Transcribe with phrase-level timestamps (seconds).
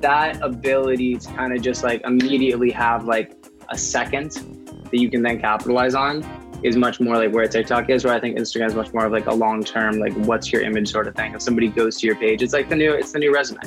[0.00, 3.34] that ability to kind of just like immediately have like
[3.68, 4.30] a second
[4.90, 6.22] that you can then capitalize on
[6.62, 9.12] is much more like where TikTok is, where I think Instagram is much more of
[9.12, 11.34] like a long term, like what's your image sort of thing.
[11.34, 13.60] If somebody goes to your page, it's like the new, it's the new resume.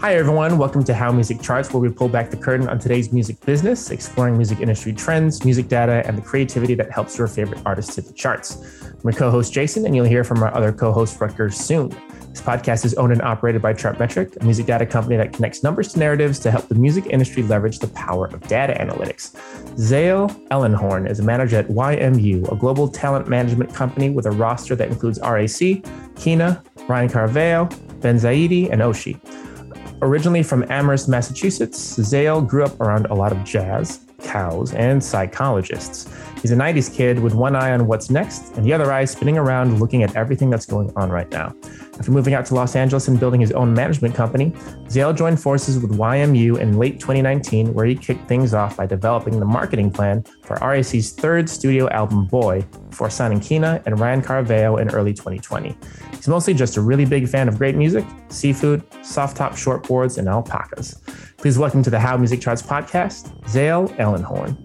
[0.00, 0.58] Hi, everyone.
[0.58, 3.90] Welcome to How Music Charts, where we pull back the curtain on today's music business,
[3.90, 8.04] exploring music industry trends, music data, and the creativity that helps your favorite artists hit
[8.04, 8.80] the charts.
[8.84, 11.90] I'm your co host, Jason, and you'll hear from our other co host, Rutger, soon.
[12.30, 15.92] This podcast is owned and operated by Chartmetric, a music data company that connects numbers
[15.94, 19.34] to narratives to help the music industry leverage the power of data analytics.
[19.78, 24.76] Zale Ellenhorn is a manager at YMU, a global talent management company with a roster
[24.76, 25.82] that includes RAC,
[26.16, 29.18] Kina, Ryan Caraveo, Ben Zaidi, and Oshi.
[30.02, 36.08] Originally from Amherst, Massachusetts, Zale grew up around a lot of jazz, cows, and psychologists.
[36.40, 39.38] He's a 90s kid with one eye on what's next and the other eye spinning
[39.38, 41.54] around looking at everything that's going on right now.
[41.98, 44.52] After moving out to Los Angeles and building his own management company,
[44.88, 49.40] Zale joined forces with YMU in late 2019, where he kicked things off by developing
[49.40, 54.80] the marketing plan for RAC's third studio album, Boy, before signing Kina and Ryan Caraveo
[54.80, 55.76] in early 2020.
[56.12, 60.28] He's mostly just a really big fan of great music, seafood, soft top shortboards, and
[60.28, 61.00] alpacas.
[61.38, 64.58] Please welcome to the How Music Charts podcast, Zale Ellenhorn.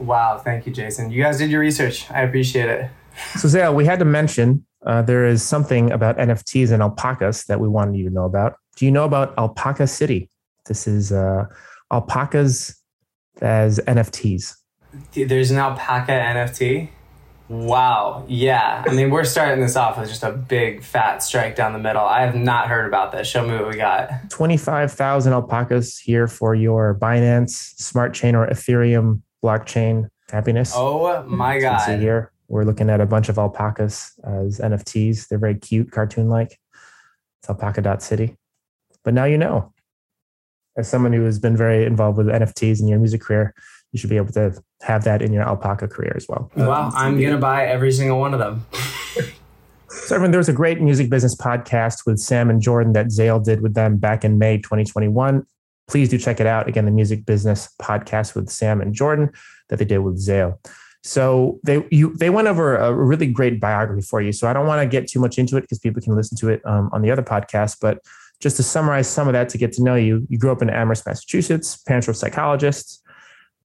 [0.00, 1.10] Wow, thank you, Jason.
[1.10, 2.08] You guys did your research.
[2.12, 2.88] I appreciate it.
[3.34, 7.58] So, Zale, we had to mention uh, there is something about NFTs and alpacas that
[7.58, 8.54] we wanted you to know about.
[8.76, 10.30] Do you know about Alpaca City?
[10.66, 11.46] This is uh,
[11.90, 12.80] alpacas
[13.40, 14.54] as NFTs.
[15.12, 16.90] There's an alpaca NFT.
[17.48, 18.24] Wow.
[18.26, 18.84] Yeah.
[18.86, 22.02] I mean, we're starting this off with just a big fat strike down the middle.
[22.02, 23.28] I have not heard about this.
[23.28, 24.30] Show me what we got.
[24.30, 30.72] 25,000 alpacas here for your Binance Smart Chain or Ethereum blockchain happiness.
[30.74, 31.78] Oh my God.
[31.78, 35.28] see here, we're looking at a bunch of alpacas as NFTs.
[35.28, 36.58] They're very cute, cartoon like.
[37.40, 38.36] It's alpaca.city.
[39.04, 39.70] But now you know.
[40.76, 43.54] As someone who has been very involved with NFTs in your music career,
[43.94, 46.50] you should be able to have that in your alpaca career as well.
[46.56, 48.66] Wow, I'm gonna buy every single one of them.
[49.88, 53.38] so, everyone, there was a great music business podcast with Sam and Jordan that Zale
[53.38, 55.46] did with them back in May 2021.
[55.86, 56.68] Please do check it out.
[56.68, 59.30] Again, the music business podcast with Sam and Jordan
[59.68, 60.60] that they did with Zale.
[61.04, 64.32] So they you they went over a really great biography for you.
[64.32, 66.48] So I don't want to get too much into it because people can listen to
[66.48, 67.76] it um, on the other podcast.
[67.80, 67.98] But
[68.40, 70.68] just to summarize some of that to get to know you, you grew up in
[70.68, 71.76] Amherst, Massachusetts.
[71.76, 73.03] Parents were psychologists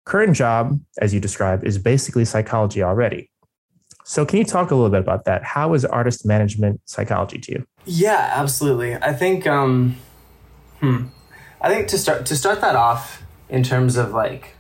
[0.09, 3.31] current job, as you described, is basically psychology already.
[4.05, 5.45] So, can you talk a little bit about that?
[5.45, 7.67] How is artist management psychology to you?
[7.85, 8.95] Yeah, absolutely.
[8.95, 9.97] I think, um,
[10.81, 11.09] hmm,
[11.61, 14.57] I think to start to start that off in terms of like,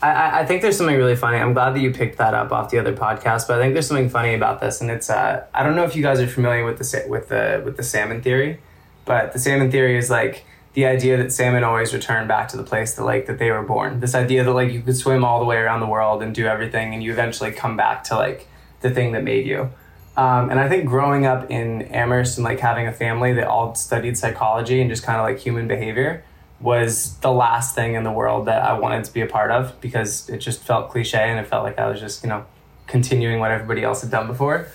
[0.00, 1.38] I, I think there's something really funny.
[1.38, 3.88] I'm glad that you picked that up off the other podcast, but I think there's
[3.88, 6.64] something funny about this, and it's uh, I don't know if you guys are familiar
[6.64, 8.60] with the with the with the salmon theory,
[9.04, 10.44] but the salmon theory is like
[10.76, 13.62] the idea that salmon always return back to the place, the lake that they were
[13.62, 13.98] born.
[14.00, 16.46] This idea that like you could swim all the way around the world and do
[16.46, 18.46] everything, and you eventually come back to like
[18.82, 19.70] the thing that made you.
[20.18, 23.74] Um, and I think growing up in Amherst and like having a family that all
[23.74, 26.22] studied psychology and just kind of like human behavior
[26.60, 29.78] was the last thing in the world that I wanted to be a part of
[29.80, 32.44] because it just felt cliche and it felt like I was just, you know,
[32.86, 34.68] continuing what everybody else had done before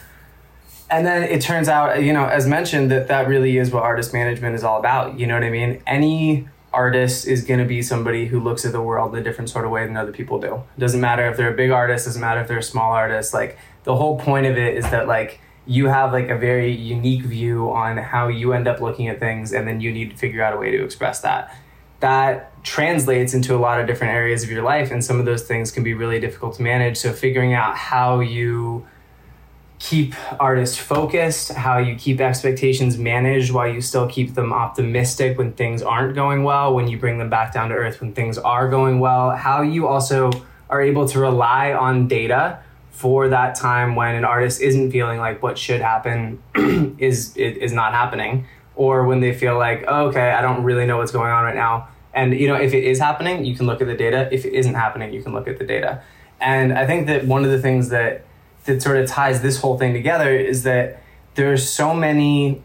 [0.91, 4.13] and then it turns out you know as mentioned that that really is what artist
[4.13, 5.81] management is all about you know what i mean?
[5.87, 9.49] Any artist is going to be somebody who looks at the world in a different
[9.49, 10.55] sort of way than other people do.
[10.55, 13.33] It doesn't matter if they're a big artist doesn't matter if they're a small artist
[13.33, 17.23] like the whole point of it is that like you have like a very unique
[17.23, 20.41] view on how you end up looking at things and then you need to figure
[20.41, 21.55] out a way to express that.
[21.99, 25.43] That translates into a lot of different areas of your life and some of those
[25.43, 26.97] things can be really difficult to manage.
[26.97, 28.87] So figuring out how you
[29.81, 35.51] keep artists focused, how you keep expectations managed while you still keep them optimistic when
[35.53, 38.69] things aren't going well, when you bring them back down to earth when things are
[38.69, 40.31] going well, how you also
[40.69, 42.59] are able to rely on data
[42.91, 46.41] for that time when an artist isn't feeling like what should happen
[46.99, 48.45] is is not happening
[48.75, 51.55] or when they feel like oh, okay i don't really know what's going on right
[51.55, 51.87] now.
[52.13, 54.29] And you know if it is happening you can look at the data.
[54.31, 56.03] If it isn't happening you can look at the data.
[56.39, 58.25] And i think that one of the things that
[58.65, 61.01] that sort of ties this whole thing together is that
[61.35, 62.61] there's so many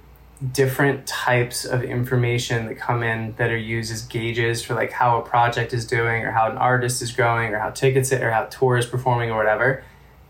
[0.53, 5.19] different types of information that come in that are used as gauges for like how
[5.19, 8.45] a project is doing or how an artist is growing or how tickets or how
[8.45, 9.83] tour is performing or whatever.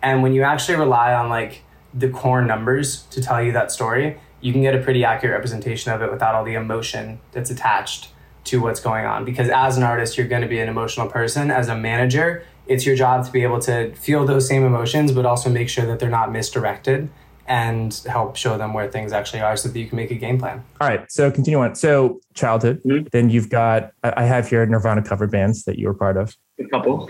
[0.03, 4.19] And when you actually rely on like the core numbers to tell you that story
[4.41, 8.09] you can get a pretty accurate representation of it without all the emotion that's attached
[8.45, 9.25] to what's going on.
[9.25, 11.51] Because as an artist you're going to be an emotional person.
[11.51, 15.25] As a manager it's your job to be able to feel those same emotions, but
[15.25, 17.09] also make sure that they're not misdirected
[17.49, 20.39] and help show them where things actually are so that you can make a game
[20.39, 20.65] plan.
[20.81, 21.11] All right.
[21.11, 21.77] So continue on.
[21.77, 23.07] So childhood, mm-hmm.
[23.13, 26.35] then you've got, I have here Nirvana cover bands that you were part of.
[26.59, 27.09] A couple.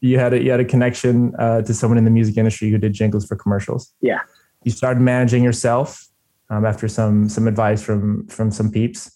[0.00, 2.78] You had a, you had a connection uh, to someone in the music industry who
[2.78, 3.92] did jingles for commercials.
[4.00, 4.20] Yeah.
[4.64, 6.06] You started managing yourself
[6.48, 9.10] um, after some, some advice from, from some peeps.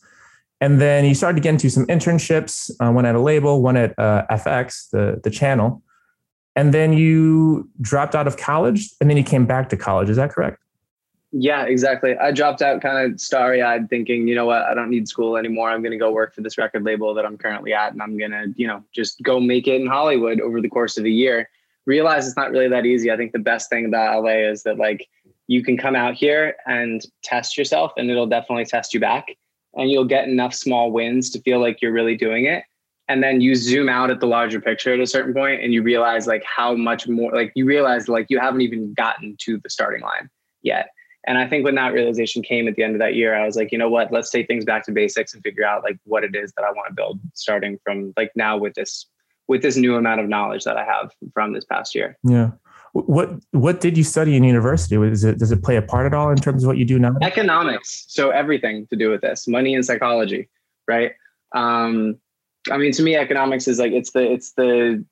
[0.63, 3.77] And then you started to get into some internships, uh, one at a label, one
[3.77, 5.83] at uh, FX, the, the channel.
[6.55, 10.09] And then you dropped out of college and then you came back to college.
[10.09, 10.63] Is that correct?
[11.33, 12.17] Yeah exactly.
[12.17, 14.63] I dropped out kind of starry-eyed thinking you know what?
[14.63, 15.69] I don't need school anymore.
[15.69, 18.19] I'm going to go work for this record label that i'm currently at and i'm
[18.19, 21.11] going to you know just go make it in hollywood over the course of a
[21.11, 21.49] year.
[21.87, 23.11] Realize it's not really that easy.
[23.11, 25.09] I think the best thing about la is that like
[25.49, 29.37] you can come out here and test yourself and it'll definitely test you back
[29.75, 32.65] and you'll get enough small wins to feel like you're really doing it.
[33.09, 35.83] And then you zoom out at the larger picture at a certain point and you
[35.83, 39.71] realize like how much more like you realize like you haven't even gotten to the
[39.71, 40.31] starting line
[40.63, 40.89] yet.
[41.27, 43.55] And i think when that realization came at the end of that year i was
[43.55, 44.13] like you know what?
[44.13, 46.71] Let's take things back to basics and figure out like what it is that i
[46.71, 49.07] want to build starting from like now with this
[49.47, 52.17] with this new amount of knowledge that i have from this past year.
[52.25, 52.53] Yeah
[52.93, 54.97] what what did you study in university?
[54.97, 56.99] Is it does it play a part at all in terms of what you do
[56.99, 57.15] now?
[57.23, 58.05] Economics.
[58.09, 60.49] So everything to do with this money and psychology
[60.89, 61.13] right?
[61.55, 62.17] Um
[62.71, 65.05] I mean, to me, economics is like it's the it's the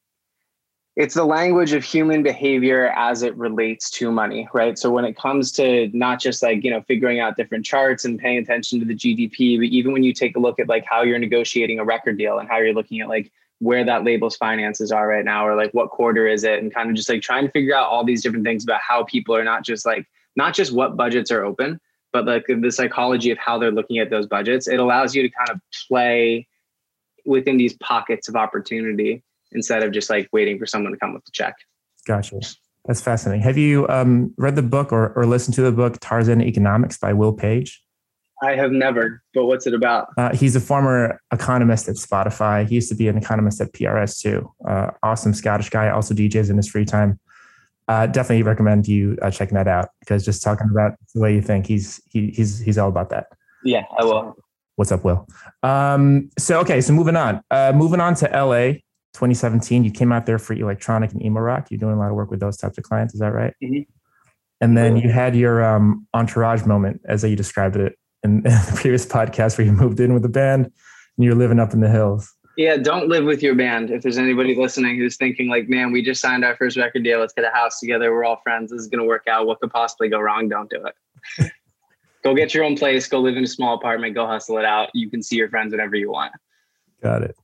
[0.96, 4.78] it's the language of human behavior as it relates to money, right?
[4.78, 8.18] So when it comes to not just like you know figuring out different charts and
[8.18, 11.02] paying attention to the GDP, but even when you take a look at like how
[11.02, 14.90] you're negotiating a record deal and how you're looking at like where that label's finances
[14.90, 17.46] are right now, or like what quarter is it, and kind of just like trying
[17.46, 20.54] to figure out all these different things about how people are not just like not
[20.54, 21.80] just what budgets are open,
[22.12, 24.66] but like the psychology of how they're looking at those budgets.
[24.66, 26.48] It allows you to kind of play
[27.24, 29.22] within these pockets of opportunity
[29.52, 31.54] instead of just like waiting for someone to come with the check.
[32.06, 32.40] Gotcha.
[32.86, 33.42] That's fascinating.
[33.42, 37.12] Have you um, read the book or, or listened to the book Tarzan Economics by
[37.12, 37.82] Will Page?
[38.42, 40.08] I have never, but what's it about?
[40.16, 42.66] Uh, he's a former economist at Spotify.
[42.66, 44.50] He used to be an economist at PRS too.
[44.66, 47.20] Uh, awesome Scottish guy, also DJs in his free time.
[47.86, 51.42] Uh, definitely recommend you uh, checking that out because just talking about the way you
[51.42, 53.26] think, he's he, he's he's all about that.
[53.64, 54.36] Yeah, I will.
[54.76, 55.26] What's up, Will?
[55.62, 57.42] Um, so okay, so moving on.
[57.50, 58.78] Uh, moving on to LA,
[59.12, 59.84] 2017.
[59.84, 61.66] You came out there for electronic and emo rock.
[61.70, 63.12] You're doing a lot of work with those types of clients.
[63.12, 63.52] Is that right?
[63.62, 63.82] Mm-hmm.
[64.62, 69.06] And then you had your um, entourage moment, as you described it in, the previous
[69.06, 72.34] podcast, where you moved in with the band and you're living up in the hills.
[72.56, 73.90] Yeah, don't live with your band.
[73.90, 77.20] If there's anybody listening who's thinking like, man, we just signed our first record deal.
[77.20, 78.12] Let's get a house together.
[78.12, 78.70] We're all friends.
[78.70, 79.46] This is going to work out.
[79.46, 80.48] What could possibly go wrong?
[80.48, 81.52] Don't do it.
[82.22, 84.90] go get your own place, go live in a small apartment, go hustle it out.
[84.94, 86.32] You can see your friends whenever you want.
[87.02, 87.36] Got it.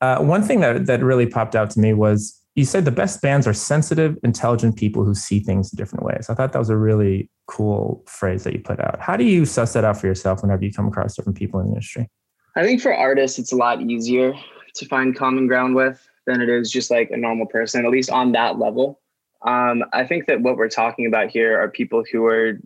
[0.00, 3.20] Uh, one thing that, that really popped out to me was you said the best
[3.20, 6.28] bands are sensitive, intelligent people who see things in different ways.
[6.30, 8.98] I thought that was a really cool phrase that you put out.
[8.98, 11.66] How do you suss that out for yourself whenever you come across different people in
[11.66, 12.08] the industry?
[12.56, 14.32] I think for artists, it's a lot easier
[14.74, 18.10] to find common ground with than it is just like a normal person, at least
[18.10, 19.00] on that level.
[19.42, 22.58] Um, I think that what we're talking about here are people who are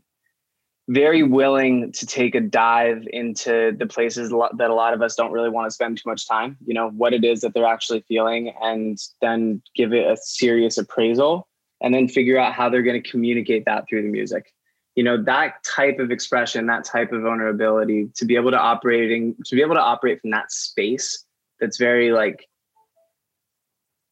[0.91, 5.31] very willing to take a dive into the places that a lot of us don't
[5.31, 8.05] really want to spend too much time you know what it is that they're actually
[8.09, 11.47] feeling and then give it a serious appraisal
[11.81, 14.53] and then figure out how they're going to communicate that through the music.
[14.97, 19.35] You know that type of expression that type of vulnerability to be able to operating
[19.47, 21.25] to be able to operate from that space
[21.61, 22.47] that's very like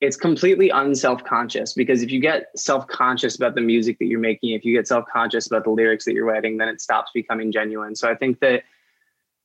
[0.01, 4.65] it's completely unself-conscious because if you get self-conscious about the music that you're making if
[4.65, 7.97] you get self-conscious about the lyrics that you're writing then it stops becoming genuine.
[7.97, 8.63] So i think that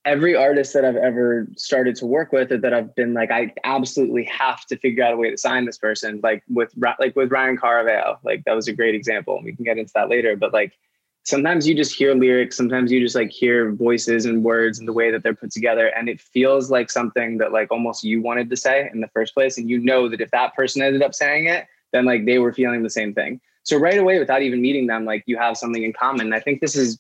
[0.06, 3.54] every artist that i've ever started to work with or that i've been like i
[3.64, 7.32] absolutely have to figure out a way to sign this person like with like with
[7.32, 10.52] ryan caraveo like that was a great example we can get into that later but
[10.52, 10.74] like
[11.24, 14.94] sometimes you just hear lyrics sometimes you just like hear voices and words and the
[14.94, 18.50] way that they're put together and it feels like something that like almost you wanted
[18.50, 21.16] to say in the first place and you know that if that person ended up
[21.16, 23.40] saying it then like they were feeling the same thing.
[23.64, 26.26] So right away without even meeting them like you have something in common.
[26.28, 27.00] And i think this is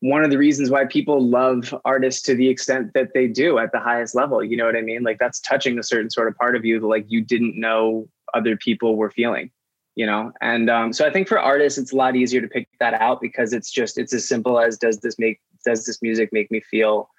[0.00, 3.70] one of the reasons why people love artists to the extent that they do at
[3.70, 5.02] the highest level you know what i mean?
[5.02, 8.08] Like that's touching a certain sort of part of you that like you didn't know
[8.32, 9.50] other people were feeling
[9.94, 10.32] you know?
[10.40, 13.20] And um, so i think for artists it's a lot easier to pick that out
[13.20, 16.60] because it's just it's as simple as does this make does this music make me
[16.60, 17.10] feel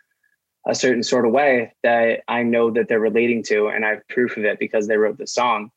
[0.68, 4.08] a certain sort of way that i know that they're relating to and i have
[4.08, 5.72] proof of it because they wrote the song.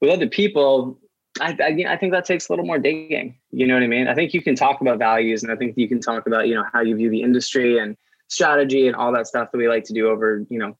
[0.00, 0.98] With other people
[1.40, 4.08] I, I, I think that takes a little more digging you know what i mean?
[4.08, 6.54] I think you can talk about values and i think you can talk about you
[6.54, 7.96] know how you view the industry and
[8.28, 10.76] strategy and all that stuff that we like to do over you know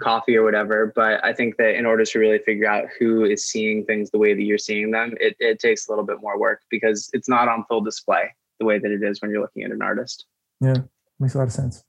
[0.00, 0.92] coffee or whatever.
[0.94, 4.18] But I think that in order to really figure out who is seeing things the
[4.18, 7.28] way that you're seeing them, it, it takes a little bit more work because it's
[7.28, 8.24] not on full display
[8.58, 10.26] the way that it is when you're looking at an artist.
[10.60, 10.74] Yeah,
[11.18, 11.84] makes a lot of sense.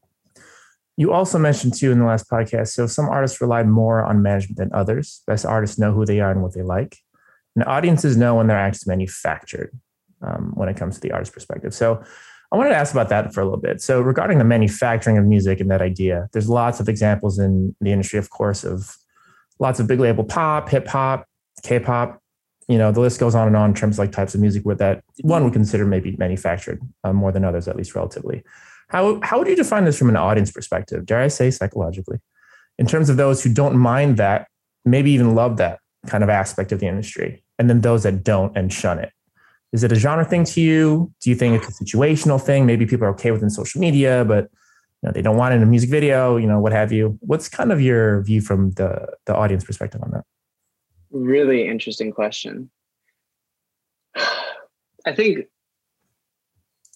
[0.98, 2.70] You also mentioned too in the last podcast.
[2.70, 5.22] So some artists rely more on management than others.
[5.26, 6.98] Best artists know who they are and what they like,
[7.56, 9.72] and audiences know when their act is manufactured.
[10.24, 12.04] Um, when it comes to the artist perspective, so
[12.52, 13.82] I wanted to ask about that for a little bit.
[13.82, 17.92] So regarding the manufacturing of music and that idea, there's lots of examples in the
[17.92, 18.98] industry, of course, of
[19.60, 21.26] lots of big label pop, hip hop,
[21.64, 22.20] K-pop.
[22.68, 24.64] You know, the list goes on and on in terms of like types of music
[24.64, 28.44] where that one would consider maybe manufactured uh, more than others, at least relatively.
[28.90, 31.06] How, how would you define this from an audience perspective?
[31.06, 32.20] Dare I say psychologically?
[32.78, 34.48] In terms of those who don't mind that,
[34.84, 38.58] maybe even love that kind of aspect of the industry, and then those that don't
[38.58, 39.12] and shun it.
[39.72, 41.12] Is it a genre thing to you?
[41.22, 42.66] Do you think it's a situational thing?
[42.66, 44.50] Maybe people are okay with in social media, but
[45.02, 47.18] you know, they don't want it in a music video, you know, what have you.
[47.22, 50.26] What's kind of your view from the the audience perspective on that?
[51.10, 52.70] Really interesting question.
[54.16, 55.48] I think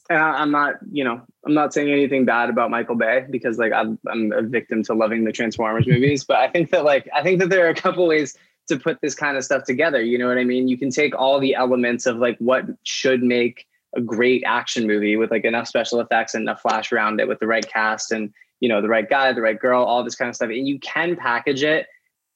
[0.09, 3.25] uh, and I, am not, you know, I'm not saying anything bad about Michael Bay
[3.29, 6.85] because like I'm, I'm a victim to loving the Transformers movies, but I think that
[6.85, 9.63] like I think that there are a couple ways to put this kind of stuff
[9.63, 10.01] together.
[10.01, 10.67] You know what I mean?
[10.67, 15.15] You can take all the elements of like what should make a great action movie
[15.15, 18.33] with like enough special effects and enough flash around it with the right cast and
[18.59, 20.79] you know the right guy, the right girl, all this kind of stuff, and you
[20.79, 21.87] can package it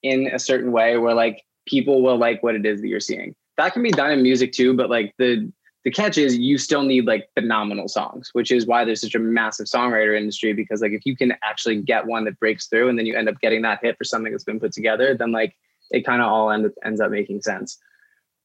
[0.04, 3.36] in a certain way where like people will like what it is that you're seeing.
[3.58, 5.52] That can be done in music too, but like the
[5.86, 9.20] the catch is you still need like phenomenal songs, which is why there's such a
[9.20, 10.52] massive songwriter industry.
[10.54, 13.30] Because like if you can actually get one that breaks through, and then you end
[13.30, 15.56] up getting that hit for something that's been put together, then like
[15.92, 17.78] it kind of all end, ends up making sense.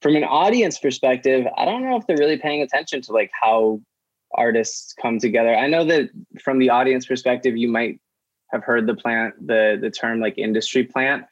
[0.01, 3.81] From an audience perspective, I don't know if they're really paying attention to like how
[4.33, 5.55] artists come together.
[5.55, 6.09] I know that
[6.43, 7.99] from the audience perspective, you might
[8.51, 11.25] have heard the plant the the term like industry plant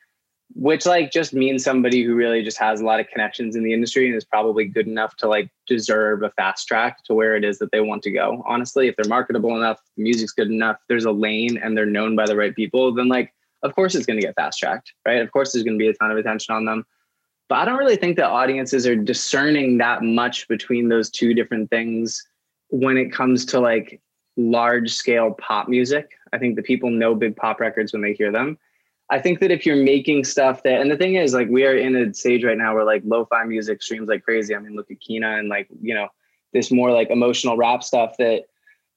[0.55, 3.73] which like just means somebody who really just has a lot of connections in the
[3.73, 7.43] industry and is probably good enough to like deserve a fast track to where it
[7.43, 8.43] is that they want to go.
[8.45, 12.25] Honestly, if they're marketable enough, music's good enough, there's a lane and they're known by
[12.25, 15.21] the right people, then like of course it's going to get fast tracked, right?
[15.21, 16.85] Of course there's going to be a ton of attention on them.
[17.49, 21.69] But I don't really think that audiences are discerning that much between those two different
[21.69, 22.21] things
[22.69, 24.01] when it comes to like
[24.37, 26.11] large scale pop music.
[26.31, 28.57] I think the people know big pop records when they hear them
[29.09, 31.75] I think that if you're making stuff that, and the thing is, like, we are
[31.75, 34.55] in a stage right now where like lo-fi music streams like crazy.
[34.55, 36.07] I mean, look at Kina and like, you know,
[36.53, 38.45] this more like emotional rap stuff that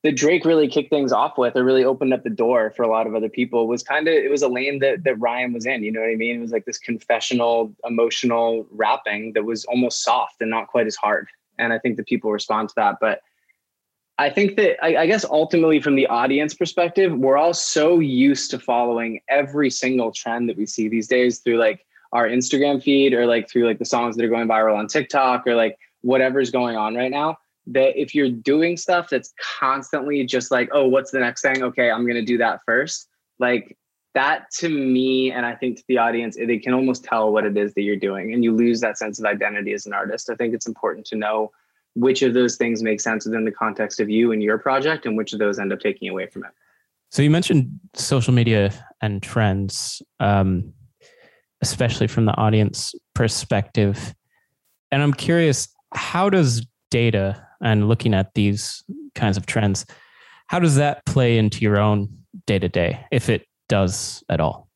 [0.07, 2.89] that Drake really kicked things off with, or really opened up the door for a
[2.89, 3.67] lot of other people.
[3.67, 5.83] Was kind of it was a lane that that Ryan was in.
[5.83, 6.37] You know what I mean?
[6.37, 10.95] It was like this confessional, emotional rapping that was almost soft and not quite as
[10.95, 11.27] hard.
[11.59, 13.21] And I think that people respond to that, but
[14.19, 18.51] I think that I, I, guess ultimately from the audience perspective, we're all so used
[18.53, 23.13] to following every single trend that we see these days through like our Instagram feed
[23.13, 26.51] or like through like the songs that are going viral on TikTok or like whatever's
[26.51, 27.37] going on right now.
[27.69, 31.63] That if you're doing stuff that's constantly just like, oh, what's the next thing?
[31.63, 33.09] Okay, I'm gonna do that first.
[33.39, 33.77] Like
[34.15, 37.57] that to me, and I think to the audience, they can almost tell what it
[37.57, 40.31] is that you're doing, and you lose that sense of identity as an artist.
[40.31, 41.51] I think it's important to know
[41.97, 45.17] which of those things make sense within the context of you and your project and
[45.17, 46.51] which of those end up taking away from it
[47.11, 48.71] so you mentioned social media
[49.01, 50.73] and trends um,
[51.63, 54.15] especially from the audience perspective
[54.93, 58.83] and i'm curious how does data and looking at these
[59.15, 59.87] kinds of trends
[60.49, 62.09] how does that play into your own
[62.47, 64.69] day to day if it does at all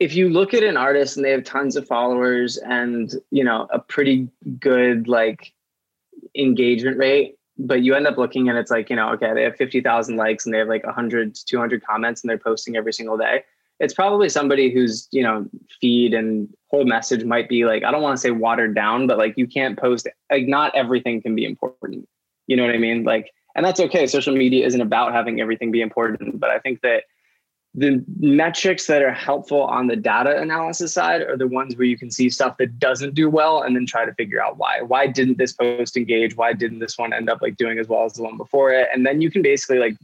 [0.00, 3.68] if you look at an artist and they have tons of followers and you know
[3.70, 5.52] a pretty good like
[6.36, 9.56] engagement rate, but you end up looking and it's like, you know, okay, they have
[9.56, 13.16] 50,000 likes and they have like 100 to 200 comments and they're posting every single
[13.16, 13.44] day.
[13.82, 15.46] It's probably somebody whose, you know,
[15.80, 19.18] feed and whole message might be like, I don't want to say watered down, but
[19.18, 22.08] like you can't post, like, not everything can be important.
[22.46, 23.02] You know what I mean?
[23.02, 24.06] Like, and that's okay.
[24.06, 27.02] Social media isn't about having everything be important, but I think that
[27.74, 31.96] the metrics that are helpful on the data analysis side are the ones where you
[31.96, 35.06] can see stuff that doesn't do well and then try to figure out why why
[35.06, 38.12] didn't this post engage why didn't this one end up like doing as well as
[38.12, 39.96] the one before it and then you can basically like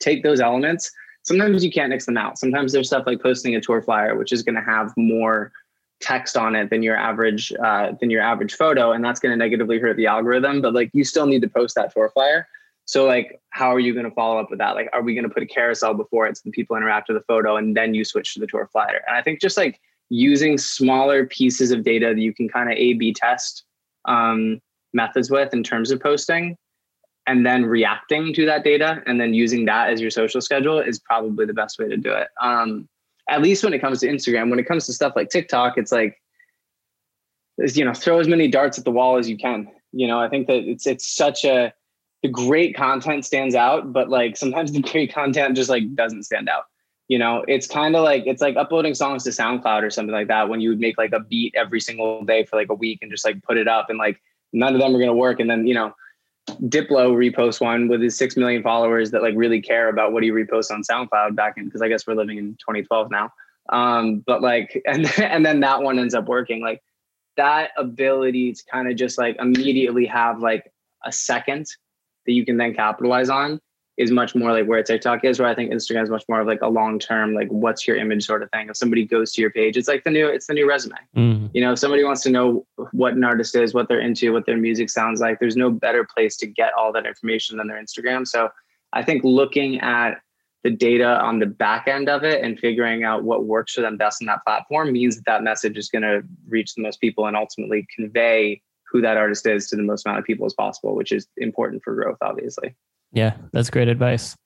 [0.00, 0.90] take those elements
[1.22, 4.32] sometimes you can't mix them out sometimes there's stuff like posting a tour flyer which
[4.32, 5.52] is going to have more
[6.00, 9.36] text on it than your average uh, than your average photo and that's going to
[9.36, 12.46] negatively hurt the algorithm but like you still need to post that tour flyer
[12.84, 14.74] so like, how are you going to follow up with that?
[14.74, 17.16] Like, are we going to put a carousel before it so the people interact with
[17.16, 19.02] the photo and then you switch to the tour flyer?
[19.06, 22.76] And I think just like using smaller pieces of data that you can kind of
[22.76, 23.64] A/B test
[24.06, 24.60] um,
[24.92, 26.56] methods with in terms of posting,
[27.26, 30.98] and then reacting to that data, and then using that as your social schedule is
[30.98, 32.28] probably the best way to do it.
[32.40, 32.88] Um,
[33.28, 34.50] at least when it comes to Instagram.
[34.50, 36.20] When it comes to stuff like TikTok, it's like,
[37.58, 39.68] you know, throw as many darts at the wall as you can.
[39.92, 41.72] You know, I think that it's it's such a
[42.22, 46.48] the great content stands out, but like sometimes the great content just like doesn't stand
[46.48, 46.64] out.
[47.08, 50.28] You know, it's kind of like it's like uploading songs to SoundCloud or something like
[50.28, 53.00] that when you would make like a beat every single day for like a week
[53.02, 54.20] and just like put it up and like
[54.52, 55.40] none of them are gonna work.
[55.40, 55.94] And then, you know,
[56.48, 60.30] Diplo repost one with his six million followers that like really care about what he
[60.30, 63.32] reposts on SoundCloud back in because I guess we're living in 2012 now.
[63.68, 66.60] Um, but like and and then that one ends up working.
[66.60, 66.82] Like
[67.36, 70.70] that ability to kind of just like immediately have like
[71.04, 71.66] a second
[72.26, 73.60] that you can then capitalize on
[73.98, 76.46] is much more like where TikTok is, where I think Instagram is much more of
[76.46, 78.68] like a long term, like what's your image sort of thing.
[78.70, 80.96] If somebody goes to your page, it's like the new, it's the new resume.
[81.14, 81.48] Mm-hmm.
[81.52, 84.46] You know, if somebody wants to know what an artist is, what they're into, what
[84.46, 87.82] their music sounds like, there's no better place to get all that information than their
[87.82, 88.26] Instagram.
[88.26, 88.48] So
[88.94, 90.20] I think looking at
[90.64, 93.96] the data on the back end of it and figuring out what works for them
[93.96, 97.26] best in that platform means that that message is going to reach the most people
[97.26, 100.94] and ultimately convey who that artist is to the most amount of people as possible,
[100.94, 102.74] which is important for growth, obviously.
[103.12, 104.36] Yeah, that's great advice.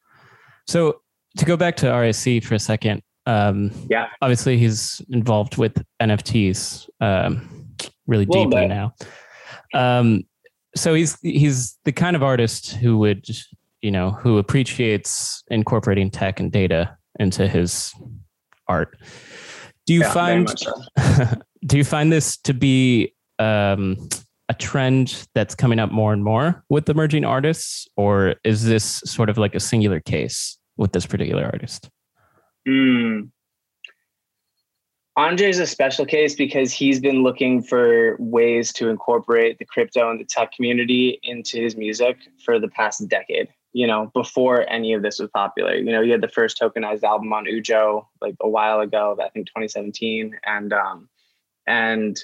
[0.67, 1.01] So
[1.39, 6.89] to go back to RAC for a second, um, yeah, obviously he's involved with NFTs
[7.01, 7.69] um,
[8.07, 8.95] really deeply now.
[9.75, 10.25] Um,
[10.75, 13.27] so he's he's the kind of artist who would
[13.83, 17.93] you know who appreciates incorporating tech and data into his
[18.69, 18.97] art.
[19.87, 20.75] Do you yeah, find so.
[21.67, 24.09] do you find this to be um,
[24.49, 29.29] a trend that's coming up more and more with emerging artists, or is this sort
[29.29, 31.91] of like a singular case with this particular artist?
[32.67, 33.31] Mm.
[35.17, 40.11] Andre is a special case because he's been looking for ways to incorporate the crypto
[40.11, 43.49] and the tech community into his music for the past decade.
[43.73, 45.75] You know, before any of this was popular.
[45.75, 49.29] You know, he had the first tokenized album on Ujo like a while ago, I
[49.31, 51.09] think 2017, and um,
[51.67, 52.19] and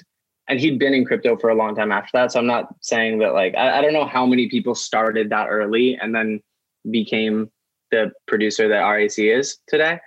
[0.47, 2.31] and he'd been in crypto for a long time after that.
[2.31, 5.47] So I'm not saying that like I, I, don't know how many people started that
[5.47, 6.41] early and then
[6.91, 7.49] became
[7.91, 9.99] the producer that RAC is today.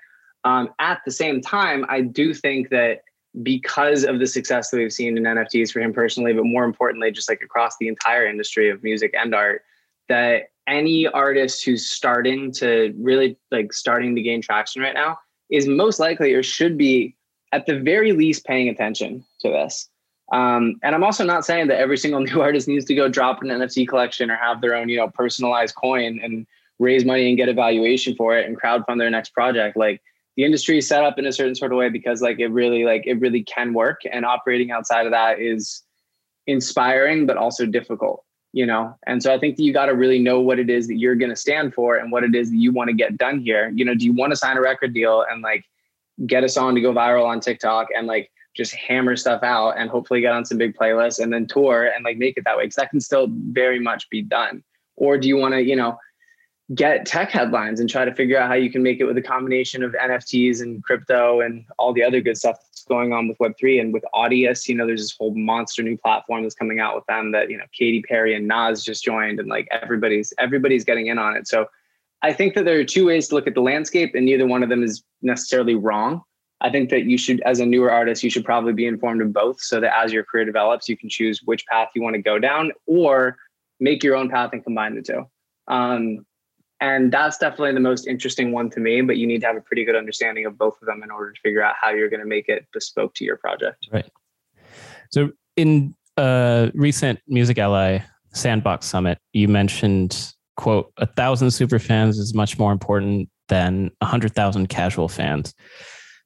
[0.45, 3.03] Um, at the same time, I do think that
[3.43, 7.11] because of the success that we've seen in NFTs for him personally, but more importantly,
[7.11, 9.63] just like across the entire industry of music and art,
[10.09, 15.19] that any artist who's starting to really like starting to gain traction right now
[15.51, 17.17] is most likely or should be
[17.53, 19.89] at the very least paying attention to this.
[20.33, 23.43] Um, and I'm also not saying that every single new artist needs to go drop
[23.43, 26.47] an NFT collection or have their own, you know, personalized coin and
[26.79, 29.77] raise money and get a valuation for it and crowdfund their next project.
[29.77, 30.03] Like
[30.37, 32.85] the industry is set up in a certain sort of way because like it really
[32.85, 35.83] like it really can work and operating outside of that is
[36.47, 40.19] inspiring but also difficult you know and so i think that you got to really
[40.19, 42.57] know what it is that you're going to stand for and what it is that
[42.57, 44.95] you want to get done here you know do you want to sign a record
[44.95, 45.65] deal and like
[46.27, 49.91] get a song to go viral on tiktok and like just hammer stuff out and
[49.91, 52.65] hopefully get on some big playlists and then tour and like make it that way
[52.65, 54.63] because that can still very much be done.
[54.97, 55.99] Or do you want to you know
[56.75, 59.23] get tech headlines and try to figure out how you can make it with a
[59.23, 63.39] combination of nfts and crypto and all the other good stuff that's going on with
[63.39, 66.97] web3 and with audius you know there's this whole monster new platform that's coming out
[66.97, 70.85] with them that you know Katy Perry and Nas just joined and like everybody's everybody's
[70.85, 71.47] getting in on it.
[71.47, 71.67] So
[72.23, 74.63] i think that there are two ways to look at the landscape and neither one
[74.63, 76.23] of them is necessarily wrong
[76.61, 79.33] I think that you should, as a newer artist, you should probably be informed of
[79.33, 82.23] both so that as your career develops, you can choose which path you want to
[82.23, 83.37] go down or
[83.79, 85.27] make your own path and combine the two.
[85.69, 86.25] Um,
[86.81, 89.61] and that's definitely the most interesting one to me, but you need to have a
[89.61, 92.21] pretty good understanding of both of them in order to figure out how you're going
[92.21, 93.89] to make it bespoke to your project.
[93.93, 94.09] Right.
[95.11, 98.01] So in a recent Music Ally
[98.33, 104.07] Sandbox Summit, you mentioned, quote, a thousand super fans is much more important than a
[104.07, 105.55] hundred thousand casual fans.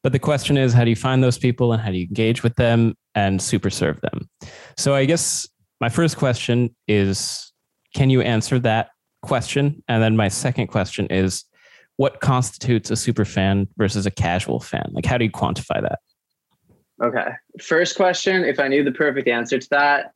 [0.02, 2.42] But the question is, how do you find those people and how do you engage
[2.42, 4.28] with them and super serve them?
[4.76, 5.46] So I guess
[5.80, 7.52] my first question is,
[7.94, 8.90] can you answer that
[9.22, 9.82] question?
[9.88, 11.44] And then my second question is,
[11.96, 14.88] what constitutes a super fan versus a casual fan?
[14.92, 15.98] Like, how do you quantify that?
[17.02, 17.28] Okay.
[17.60, 20.12] First question, if I knew the perfect answer to that,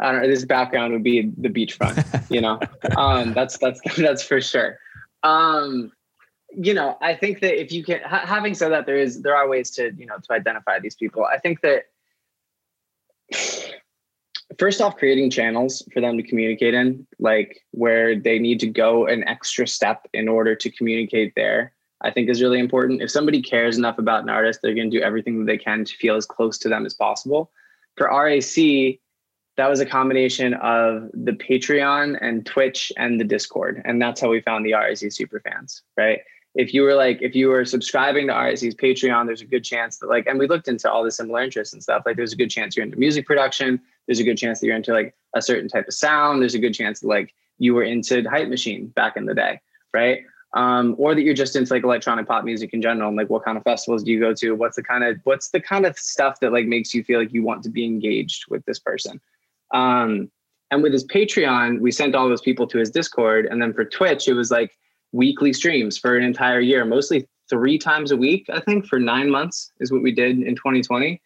[0.00, 2.60] I don't know, this background would be the beachfront, you know,
[2.96, 4.78] um, that's, that's, that's for sure.
[5.24, 5.90] Um,
[6.52, 9.36] you know, I think that if you can, ha- having said that, there is there
[9.36, 11.24] are ways to you know to identify these people.
[11.24, 11.84] I think that
[14.58, 19.06] first off, creating channels for them to communicate in, like where they need to go
[19.06, 21.72] an extra step in order to communicate there.
[22.02, 23.02] I think is really important.
[23.02, 25.84] If somebody cares enough about an artist, they're going to do everything that they can
[25.84, 27.50] to feel as close to them as possible.
[27.96, 28.98] For RAC,
[29.56, 33.82] that was a combination of the Patreon and Twitch and the Discord.
[33.84, 36.20] And that's how we found the RAC super fans, right?
[36.54, 39.98] If you were like if you were subscribing to RAC's Patreon, there's a good chance
[39.98, 42.02] that like, and we looked into all the similar interests and stuff.
[42.04, 43.80] Like, there's a good chance you're into music production.
[44.06, 46.40] There's a good chance that you're into like a certain type of sound.
[46.40, 49.60] There's a good chance that like you were into Hype Machine back in the day,
[49.94, 50.24] right?
[50.54, 53.06] Um, or that you're just into like electronic pop music in general.
[53.06, 54.52] And like, what kind of festivals do you go to?
[54.56, 57.32] What's the kind of what's the kind of stuff that like makes you feel like
[57.32, 59.20] you want to be engaged with this person?
[59.72, 60.30] Um,
[60.70, 63.46] and with his Patreon, we sent all those people to his Discord.
[63.46, 64.76] And then for Twitch, it was like
[65.12, 69.30] weekly streams for an entire year, mostly three times a week, I think, for nine
[69.30, 71.20] months is what we did in 2020.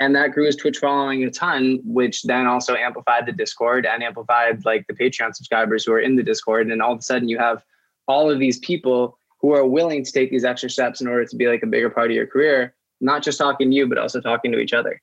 [0.00, 4.02] And that grew his Twitch following a ton, which then also amplified the Discord and
[4.02, 6.70] amplified like the Patreon subscribers who are in the Discord.
[6.70, 7.64] And all of a sudden you have
[8.06, 11.36] all of these people who are willing to take these extra steps in order to
[11.36, 14.20] be like a bigger part of your career, not just talking to you, but also
[14.20, 15.00] talking to each other.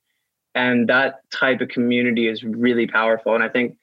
[0.54, 3.34] And that type of community is really powerful.
[3.34, 3.76] And I think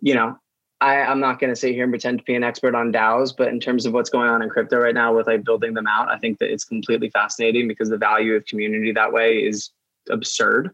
[0.00, 0.38] you know,
[0.80, 3.36] I, I'm not going to sit here and pretend to be an expert on DAOs,
[3.36, 5.86] but in terms of what's going on in crypto right now with like building them
[5.86, 9.70] out, I think that it's completely fascinating because the value of community that way is
[10.08, 10.70] absurd.